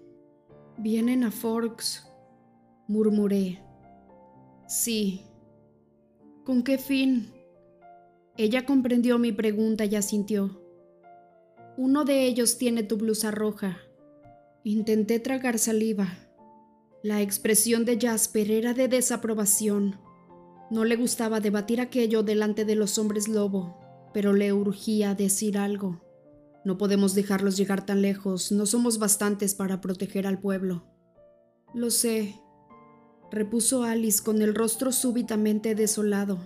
vienen 0.77 1.25
a 1.25 1.31
Forks, 1.31 2.07
murmuré. 2.89 3.63
Sí. 4.67 5.23
¿Con 6.45 6.63
qué 6.63 6.77
fin? 6.77 7.33
Ella 8.37 8.67
comprendió 8.67 9.19
mi 9.19 9.33
pregunta 9.33 9.85
y 9.85 9.95
asintió. 9.97 10.63
Uno 11.77 12.05
de 12.05 12.27
ellos 12.27 12.59
tiene 12.59 12.83
tu 12.83 12.97
blusa 12.97 13.31
roja. 13.31 13.79
Intenté 14.65 15.21
tragar 15.21 15.59
saliva. 15.59 16.22
La 17.03 17.21
expresión 17.21 17.85
de 17.85 17.99
Jasper 18.01 18.53
era 18.53 18.75
de 18.75 18.87
desaprobación. 18.87 19.99
No 20.71 20.85
le 20.85 20.95
gustaba 20.95 21.41
debatir 21.41 21.81
aquello 21.81 22.23
delante 22.23 22.65
de 22.65 22.77
los 22.77 22.97
hombres 22.97 23.27
lobo, 23.27 23.77
pero 24.15 24.33
le 24.33 24.53
urgía 24.53 25.17
decir 25.17 25.59
algo. 25.59 26.01
No 26.65 26.79
podemos 26.79 27.17
dejarlos 27.17 27.57
llegar 27.57 27.85
tan 27.85 28.03
lejos, 28.03 28.53
no 28.53 28.67
somos 28.67 29.01
bastantes 29.01 29.57
para 29.57 29.81
proteger 29.81 30.29
al 30.29 30.39
pueblo. 30.39 30.87
Lo 31.75 31.91
sé, 31.91 32.37
repuso 33.33 33.83
Alice 33.83 34.23
con 34.23 34.41
el 34.41 34.55
rostro 34.55 34.93
súbitamente 34.93 35.75
desolado. 35.75 36.39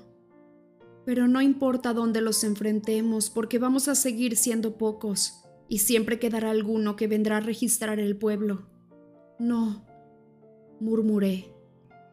Pero 1.04 1.28
no 1.28 1.42
importa 1.42 1.92
dónde 1.92 2.22
los 2.22 2.42
enfrentemos, 2.44 3.28
porque 3.28 3.58
vamos 3.58 3.88
a 3.88 3.94
seguir 3.94 4.38
siendo 4.38 4.78
pocos, 4.78 5.44
y 5.68 5.80
siempre 5.80 6.18
quedará 6.18 6.50
alguno 6.50 6.96
que 6.96 7.08
vendrá 7.08 7.36
a 7.36 7.40
registrar 7.40 8.00
el 8.00 8.16
pueblo. 8.16 8.70
No, 9.38 9.85
murmuré. 10.80 11.52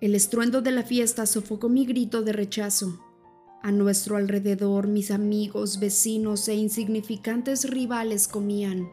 El 0.02 0.16
estruendo 0.16 0.62
de 0.62 0.72
la 0.72 0.84
fiesta 0.84 1.26
sofocó 1.26 1.70
mi 1.70 1.86
grito 1.86 2.22
de 2.22 2.34
rechazo. 2.34 3.00
A 3.62 3.72
nuestro 3.72 4.18
alrededor 4.18 4.88
mis 4.88 5.12
amigos, 5.12 5.80
vecinos 5.80 6.48
e 6.50 6.56
insignificantes 6.56 7.70
rivales 7.70 8.28
comían, 8.28 8.90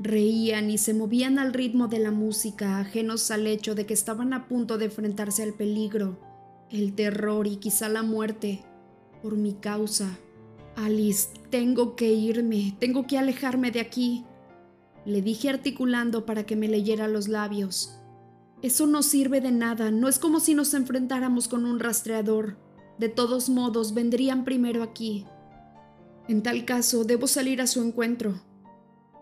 reían 0.00 0.70
y 0.70 0.78
se 0.78 0.94
movían 0.94 1.38
al 1.38 1.52
ritmo 1.52 1.86
de 1.86 2.00
la 2.00 2.10
música, 2.10 2.80
ajenos 2.80 3.30
al 3.30 3.46
hecho 3.46 3.74
de 3.74 3.86
que 3.86 3.94
estaban 3.94 4.32
a 4.32 4.48
punto 4.48 4.78
de 4.78 4.86
enfrentarse 4.86 5.42
al 5.42 5.54
peligro, 5.54 6.18
el 6.70 6.94
terror 6.94 7.46
y 7.46 7.56
quizá 7.56 7.88
la 7.88 8.02
muerte 8.02 8.64
por 9.22 9.36
mi 9.36 9.54
causa. 9.54 10.18
Alice, 10.74 11.28
tengo 11.50 11.96
que 11.96 12.12
irme, 12.12 12.76
tengo 12.78 13.06
que 13.06 13.18
alejarme 13.18 13.70
de 13.70 13.80
aquí, 13.80 14.24
le 15.04 15.22
dije 15.22 15.48
articulando 15.48 16.26
para 16.26 16.44
que 16.44 16.56
me 16.56 16.68
leyera 16.68 17.08
los 17.08 17.28
labios. 17.28 17.97
Eso 18.62 18.86
no 18.86 19.02
sirve 19.02 19.40
de 19.40 19.52
nada, 19.52 19.90
no 19.90 20.08
es 20.08 20.18
como 20.18 20.40
si 20.40 20.54
nos 20.54 20.74
enfrentáramos 20.74 21.46
con 21.46 21.64
un 21.64 21.78
rastreador. 21.78 22.58
De 22.98 23.08
todos 23.08 23.48
modos, 23.48 23.94
vendrían 23.94 24.44
primero 24.44 24.82
aquí. 24.82 25.26
En 26.26 26.42
tal 26.42 26.64
caso, 26.64 27.04
debo 27.04 27.26
salir 27.26 27.60
a 27.60 27.66
su 27.66 27.82
encuentro. 27.82 28.42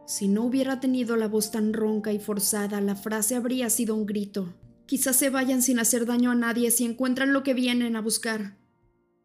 Si 0.06 0.28
no 0.28 0.44
hubiera 0.44 0.80
tenido 0.80 1.16
la 1.16 1.28
voz 1.28 1.50
tan 1.50 1.72
ronca 1.72 2.12
y 2.12 2.18
forzada, 2.18 2.80
la 2.80 2.96
frase 2.96 3.34
habría 3.34 3.68
sido 3.68 3.94
un 3.94 4.06
grito. 4.06 4.54
Quizás 4.86 5.16
se 5.16 5.30
vayan 5.30 5.62
sin 5.62 5.80
hacer 5.80 6.06
daño 6.06 6.30
a 6.30 6.34
nadie 6.34 6.70
si 6.70 6.84
encuentran 6.84 7.32
lo 7.32 7.42
que 7.42 7.54
vienen 7.54 7.96
a 7.96 8.00
buscar. 8.00 8.56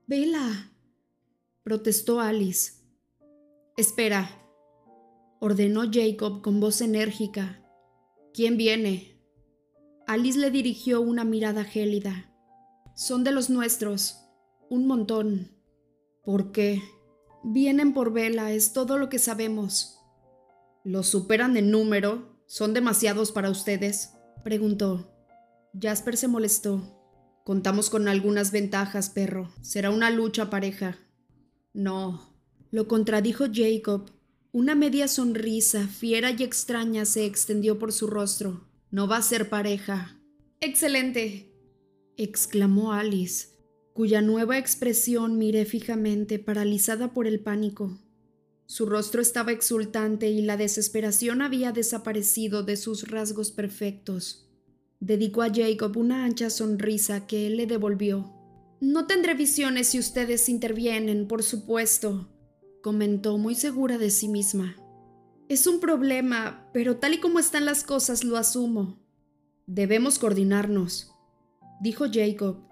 Vela, 0.07 0.73
protestó 1.63 2.19
Alice. 2.19 2.73
Espera, 3.77 4.29
ordenó 5.39 5.83
Jacob 5.91 6.41
con 6.41 6.59
voz 6.59 6.81
enérgica. 6.81 7.63
¿Quién 8.33 8.57
viene? 8.57 9.10
Alice 10.07 10.37
le 10.39 10.51
dirigió 10.51 11.01
una 11.01 11.23
mirada 11.23 11.63
gélida. 11.63 12.31
Son 12.95 13.23
de 13.23 13.31
los 13.31 13.49
nuestros. 13.49 14.17
Un 14.69 14.87
montón. 14.87 15.51
¿Por 16.23 16.51
qué? 16.51 16.81
Vienen 17.43 17.93
por 17.93 18.13
vela, 18.13 18.51
es 18.51 18.73
todo 18.73 18.97
lo 18.97 19.09
que 19.09 19.19
sabemos. 19.19 19.99
¿Los 20.83 21.07
superan 21.07 21.57
en 21.57 21.71
número? 21.71 22.39
¿Son 22.45 22.73
demasiados 22.73 23.31
para 23.31 23.49
ustedes? 23.49 24.13
preguntó. 24.43 25.11
Jasper 25.79 26.17
se 26.17 26.27
molestó. 26.27 27.01
Contamos 27.45 27.89
con 27.89 28.07
algunas 28.07 28.51
ventajas, 28.51 29.09
perro. 29.09 29.51
Será 29.61 29.89
una 29.89 30.09
lucha 30.09 30.49
pareja. 30.49 30.97
No, 31.73 32.35
lo 32.69 32.87
contradijo 32.87 33.45
Jacob. 33.51 34.11
Una 34.51 34.75
media 34.75 35.07
sonrisa, 35.07 35.87
fiera 35.87 36.31
y 36.31 36.43
extraña, 36.43 37.05
se 37.05 37.25
extendió 37.25 37.79
por 37.79 37.93
su 37.93 38.07
rostro. 38.07 38.67
No 38.91 39.07
va 39.07 39.17
a 39.17 39.21
ser 39.21 39.49
pareja. 39.49 40.19
Excelente, 40.59 41.51
exclamó 42.17 42.91
Alice, 42.91 43.47
cuya 43.93 44.21
nueva 44.21 44.57
expresión 44.57 45.37
miré 45.37 45.65
fijamente, 45.65 46.39
paralizada 46.39 47.13
por 47.13 47.25
el 47.25 47.39
pánico. 47.39 47.97
Su 48.65 48.85
rostro 48.85 49.21
estaba 49.21 49.51
exultante 49.51 50.29
y 50.29 50.41
la 50.41 50.57
desesperación 50.57 51.41
había 51.41 51.71
desaparecido 51.71 52.63
de 52.63 52.77
sus 52.77 53.07
rasgos 53.07 53.51
perfectos. 53.51 54.49
Dedicó 54.99 55.41
a 55.41 55.53
Jacob 55.53 55.97
una 55.97 56.25
ancha 56.25 56.49
sonrisa 56.49 57.27
que 57.27 57.47
él 57.47 57.57
le 57.57 57.67
devolvió. 57.67 58.33
No 58.81 59.07
tendré 59.07 59.35
visiones 59.35 59.87
si 59.87 59.99
ustedes 59.99 60.49
intervienen, 60.49 61.27
por 61.27 61.43
supuesto, 61.43 62.29
comentó 62.81 63.37
muy 63.37 63.55
segura 63.55 63.97
de 63.97 64.09
sí 64.09 64.27
misma. 64.27 64.75
Es 65.51 65.67
un 65.67 65.81
problema, 65.81 66.69
pero 66.71 66.95
tal 66.95 67.15
y 67.15 67.19
como 67.19 67.37
están 67.37 67.65
las 67.65 67.83
cosas 67.83 68.23
lo 68.23 68.37
asumo. 68.37 69.03
Debemos 69.67 70.17
coordinarnos, 70.17 71.11
dijo 71.81 72.05
Jacob. 72.09 72.63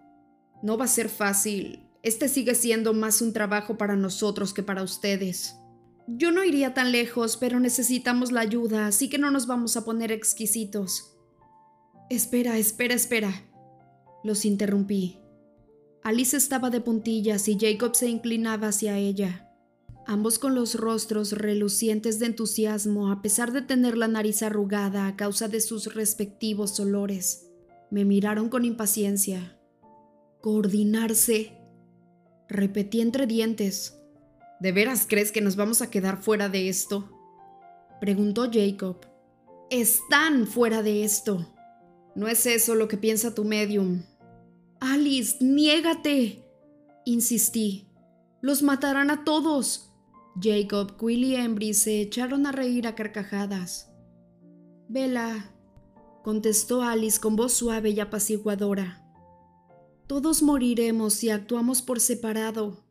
No 0.63 0.77
va 0.77 0.85
a 0.85 0.87
ser 0.87 1.09
fácil. 1.09 1.89
Este 2.03 2.29
sigue 2.29 2.55
siendo 2.55 2.93
más 2.93 3.21
un 3.21 3.33
trabajo 3.33 3.77
para 3.77 3.97
nosotros 3.97 4.53
que 4.53 4.63
para 4.63 4.81
ustedes. 4.81 5.57
Yo 6.07 6.31
no 6.31 6.45
iría 6.45 6.73
tan 6.73 6.93
lejos, 6.93 7.35
pero 7.35 7.59
necesitamos 7.59 8.31
la 8.31 8.39
ayuda, 8.39 8.87
así 8.87 9.09
que 9.09 9.17
no 9.17 9.29
nos 9.29 9.45
vamos 9.45 9.75
a 9.75 9.83
poner 9.83 10.13
exquisitos. 10.13 11.17
Espera, 12.09 12.57
espera, 12.57 12.93
espera. 12.93 13.43
Los 14.23 14.45
interrumpí. 14.45 15.19
Alice 16.01 16.37
estaba 16.37 16.69
de 16.69 16.79
puntillas 16.79 17.49
y 17.49 17.57
Jacob 17.59 17.93
se 17.93 18.07
inclinaba 18.07 18.69
hacia 18.69 18.97
ella 18.97 19.48
ambos 20.09 20.39
con 20.39 20.55
los 20.55 20.73
rostros 20.73 21.33
relucientes 21.33 22.17
de 22.17 22.25
entusiasmo 22.25 23.11
a 23.11 23.21
pesar 23.21 23.51
de 23.51 23.61
tener 23.61 23.95
la 23.95 24.07
nariz 24.07 24.41
arrugada 24.41 25.05
a 25.05 25.15
causa 25.15 25.47
de 25.47 25.61
sus 25.61 25.93
respectivos 25.93 26.79
olores. 26.79 27.45
Me 27.91 28.05
miraron 28.05 28.49
con 28.49 28.65
impaciencia. 28.65 29.59
Coordinarse. 30.41 31.53
Repetí 32.47 33.01
entre 33.01 33.27
dientes. 33.27 33.99
¿De 34.59 34.71
veras 34.71 35.05
crees 35.07 35.31
que 35.31 35.41
nos 35.41 35.55
vamos 35.55 35.83
a 35.83 35.91
quedar 35.91 36.23
fuera 36.23 36.49
de 36.49 36.69
esto? 36.69 37.07
Preguntó 38.01 38.49
Jacob. 38.51 39.05
Están 39.69 40.47
fuera 40.47 40.81
de 40.81 41.03
esto. 41.03 41.53
No 42.15 42.27
es 42.27 42.47
eso 42.47 42.73
lo 42.73 42.87
que 42.87 42.97
piensa 42.97 43.35
tu 43.35 43.43
medium. 43.43 44.01
Alice, 44.79 45.37
niégate. 45.39 46.43
Insistí. 47.05 47.85
Los 48.41 48.63
matarán 48.63 49.11
a 49.11 49.23
todos. 49.23 49.88
Jacob, 50.41 50.97
Quill 50.97 51.23
y 51.23 51.35
Embry 51.35 51.73
se 51.73 52.01
echaron 52.01 52.45
a 52.45 52.51
reír 52.51 52.87
a 52.87 52.95
carcajadas. 52.95 53.91
Vela, 54.87 55.53
contestó 56.23 56.81
Alice 56.81 57.19
con 57.19 57.35
voz 57.35 57.53
suave 57.53 57.89
y 57.91 57.99
apaciguadora. 57.99 59.05
Todos 60.07 60.41
moriremos 60.41 61.13
si 61.13 61.29
actuamos 61.29 61.81
por 61.81 61.99
separado. 61.99 62.83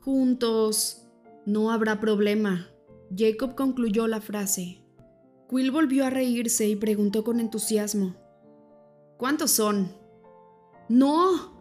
Juntos. 0.00 1.02
No 1.44 1.70
habrá 1.70 2.00
problema. 2.00 2.68
Jacob 3.14 3.54
concluyó 3.54 4.06
la 4.06 4.20
frase. 4.20 4.82
Quill 5.48 5.70
volvió 5.70 6.06
a 6.06 6.10
reírse 6.10 6.68
y 6.68 6.76
preguntó 6.76 7.22
con 7.24 7.40
entusiasmo. 7.40 8.16
¿Cuántos 9.16 9.52
son? 9.52 9.92
¡No! 10.88 11.54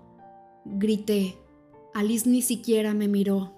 grité. 0.65 1.37
Alice 1.93 2.29
ni 2.29 2.41
siquiera 2.41 2.93
me 2.93 3.07
miró. 3.07 3.53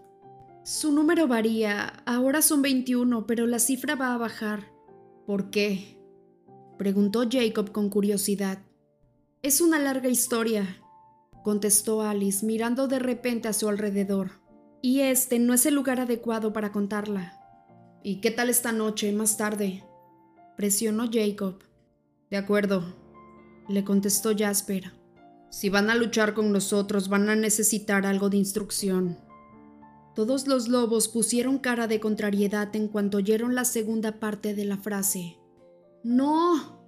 Su 0.68 0.92
número 0.92 1.30
varía, 1.30 2.04
ahora 2.06 2.42
son 2.42 2.62
21, 2.62 3.26
pero 3.26 3.48
la 3.48 3.58
cifra 3.58 3.96
va 3.96 4.14
a 4.14 4.18
bajar. 4.18 4.70
¿Por 5.26 5.50
qué? 5.50 5.98
preguntó 6.78 7.24
Jacob 7.32 7.72
con 7.72 7.90
curiosidad. 7.90 8.60
Es 9.42 9.62
una 9.62 9.80
larga 9.80 10.10
historia, 10.10 10.84
contestó 11.42 12.02
Alice 12.02 12.46
mirando 12.46 12.90
de 12.90 13.00
repente 13.00 13.48
a 13.48 13.54
su 13.54 13.70
alrededor. 13.70 14.42
Y 14.82 15.00
este 15.00 15.40
no 15.40 15.54
es 15.54 15.66
el 15.66 15.74
lugar 15.74 16.02
adecuado 16.02 16.52
para 16.52 16.74
contarla. 16.74 17.40
¿Y 18.04 18.20
qué 18.20 18.30
tal 18.30 18.50
esta 18.50 18.74
noche, 18.74 19.10
más 19.14 19.38
tarde? 19.38 19.86
presionó 20.58 21.10
Jacob. 21.10 21.64
De 22.30 22.36
acuerdo, 22.36 22.84
le 23.70 23.86
contestó 23.86 24.36
Jasper. 24.38 24.92
Si 25.50 25.70
van 25.70 25.90
a 25.90 25.96
luchar 25.96 26.34
con 26.34 26.52
nosotros 26.52 27.08
van 27.08 27.30
a 27.30 27.38
necesitar 27.38 28.06
algo 28.06 28.30
de 28.30 28.36
instrucción. 28.36 29.26
Todos 30.18 30.48
los 30.48 30.68
lobos 30.68 31.08
pusieron 31.10 31.60
cara 31.60 31.86
de 31.86 32.00
contrariedad 32.00 32.76
en 32.76 32.88
cuanto 32.88 33.18
oyeron 33.18 33.54
la 33.54 33.66
segunda 33.66 34.20
parte 34.20 34.56
de 34.56 34.66
la 34.66 34.78
frase. 34.78 35.38
No, 36.04 36.82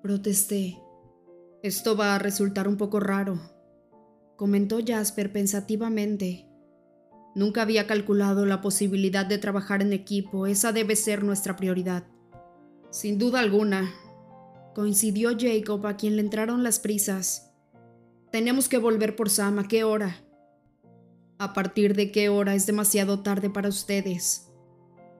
protesté. 0.00 0.78
Esto 1.64 1.96
va 1.96 2.14
a 2.14 2.20
resultar 2.20 2.68
un 2.68 2.76
poco 2.76 3.00
raro, 3.00 3.40
comentó 4.36 4.78
Jasper 4.86 5.32
pensativamente. 5.32 6.46
Nunca 7.34 7.62
había 7.62 7.88
calculado 7.88 8.46
la 8.46 8.60
posibilidad 8.60 9.26
de 9.26 9.38
trabajar 9.38 9.82
en 9.82 9.92
equipo, 9.92 10.46
esa 10.46 10.70
debe 10.70 10.94
ser 10.94 11.24
nuestra 11.24 11.56
prioridad. 11.56 12.04
Sin 12.90 13.18
duda 13.18 13.40
alguna, 13.40 13.92
coincidió 14.72 15.32
Jacob 15.36 15.84
a 15.84 15.96
quien 15.96 16.14
le 16.14 16.22
entraron 16.22 16.62
las 16.62 16.78
prisas. 16.78 17.52
Tenemos 18.30 18.68
que 18.68 18.78
volver 18.78 19.16
por 19.16 19.30
Sam, 19.30 19.58
¿a 19.58 19.66
qué 19.66 19.82
hora? 19.82 20.24
¿A 21.42 21.54
partir 21.54 21.96
de 21.96 22.12
qué 22.12 22.28
hora 22.28 22.54
es 22.54 22.66
demasiado 22.66 23.18
tarde 23.18 23.50
para 23.50 23.68
ustedes? 23.68 24.52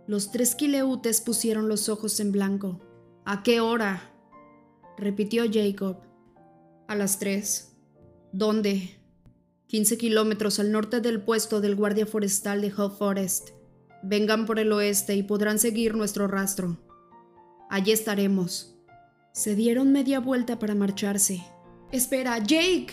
Los 0.06 0.30
tres 0.30 0.54
quileutes 0.54 1.20
pusieron 1.20 1.66
los 1.66 1.88
ojos 1.88 2.20
en 2.20 2.30
blanco. 2.30 2.80
¿A 3.24 3.42
qué 3.42 3.60
hora? 3.60 4.14
repitió 4.96 5.42
Jacob. 5.52 5.96
A 6.86 6.94
las 6.94 7.18
tres. 7.18 7.76
¿Dónde? 8.30 9.00
15 9.66 9.98
kilómetros 9.98 10.60
al 10.60 10.70
norte 10.70 11.00
del 11.00 11.20
puesto 11.20 11.60
del 11.60 11.74
guardia 11.74 12.06
forestal 12.06 12.60
de 12.60 12.72
Hull 12.72 12.92
Forest. 12.92 13.48
Vengan 14.04 14.46
por 14.46 14.60
el 14.60 14.70
oeste 14.70 15.16
y 15.16 15.24
podrán 15.24 15.58
seguir 15.58 15.96
nuestro 15.96 16.28
rastro. 16.28 16.78
Allí 17.68 17.90
estaremos. 17.90 18.78
Se 19.32 19.56
dieron 19.56 19.90
media 19.90 20.20
vuelta 20.20 20.60
para 20.60 20.76
marcharse. 20.76 21.42
Espera, 21.90 22.38
Jake. 22.38 22.92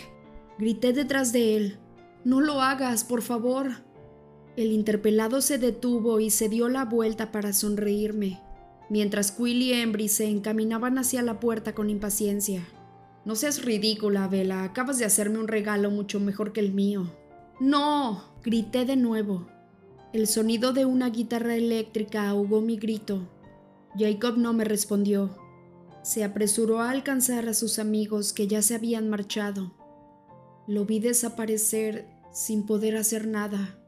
Grité 0.58 0.92
detrás 0.92 1.32
de 1.32 1.56
él. 1.56 1.78
No 2.24 2.40
lo 2.40 2.60
hagas, 2.60 3.04
por 3.04 3.22
favor. 3.22 3.70
El 4.56 4.72
interpelado 4.72 5.40
se 5.40 5.58
detuvo 5.58 6.20
y 6.20 6.30
se 6.30 6.48
dio 6.48 6.68
la 6.68 6.84
vuelta 6.84 7.32
para 7.32 7.52
sonreírme, 7.52 8.40
mientras 8.90 9.32
Quill 9.32 9.62
y 9.62 9.72
Embry 9.72 10.08
se 10.08 10.28
encaminaban 10.28 10.98
hacia 10.98 11.22
la 11.22 11.40
puerta 11.40 11.74
con 11.74 11.88
impaciencia. 11.88 12.66
No 13.24 13.36
seas 13.36 13.64
ridícula, 13.64 14.28
Vela. 14.28 14.64
Acabas 14.64 14.98
de 14.98 15.04
hacerme 15.04 15.38
un 15.38 15.48
regalo 15.48 15.90
mucho 15.90 16.20
mejor 16.20 16.52
que 16.52 16.60
el 16.60 16.72
mío. 16.72 17.10
¡No! 17.60 18.24
grité 18.42 18.84
de 18.84 18.96
nuevo. 18.96 19.46
El 20.12 20.26
sonido 20.26 20.72
de 20.72 20.86
una 20.86 21.10
guitarra 21.10 21.54
eléctrica 21.54 22.28
ahogó 22.28 22.60
mi 22.60 22.76
grito. 22.76 23.28
Jacob 23.98 24.36
no 24.38 24.52
me 24.52 24.64
respondió. 24.64 25.36
Se 26.02 26.24
apresuró 26.24 26.80
a 26.80 26.90
alcanzar 26.90 27.48
a 27.48 27.54
sus 27.54 27.78
amigos 27.78 28.32
que 28.32 28.46
ya 28.46 28.62
se 28.62 28.74
habían 28.74 29.08
marchado. 29.08 29.72
Lo 30.66 30.84
vi 30.84 30.98
desaparecer 31.00 32.06
sin 32.32 32.66
poder 32.66 32.96
hacer 32.96 33.26
nada. 33.26 33.79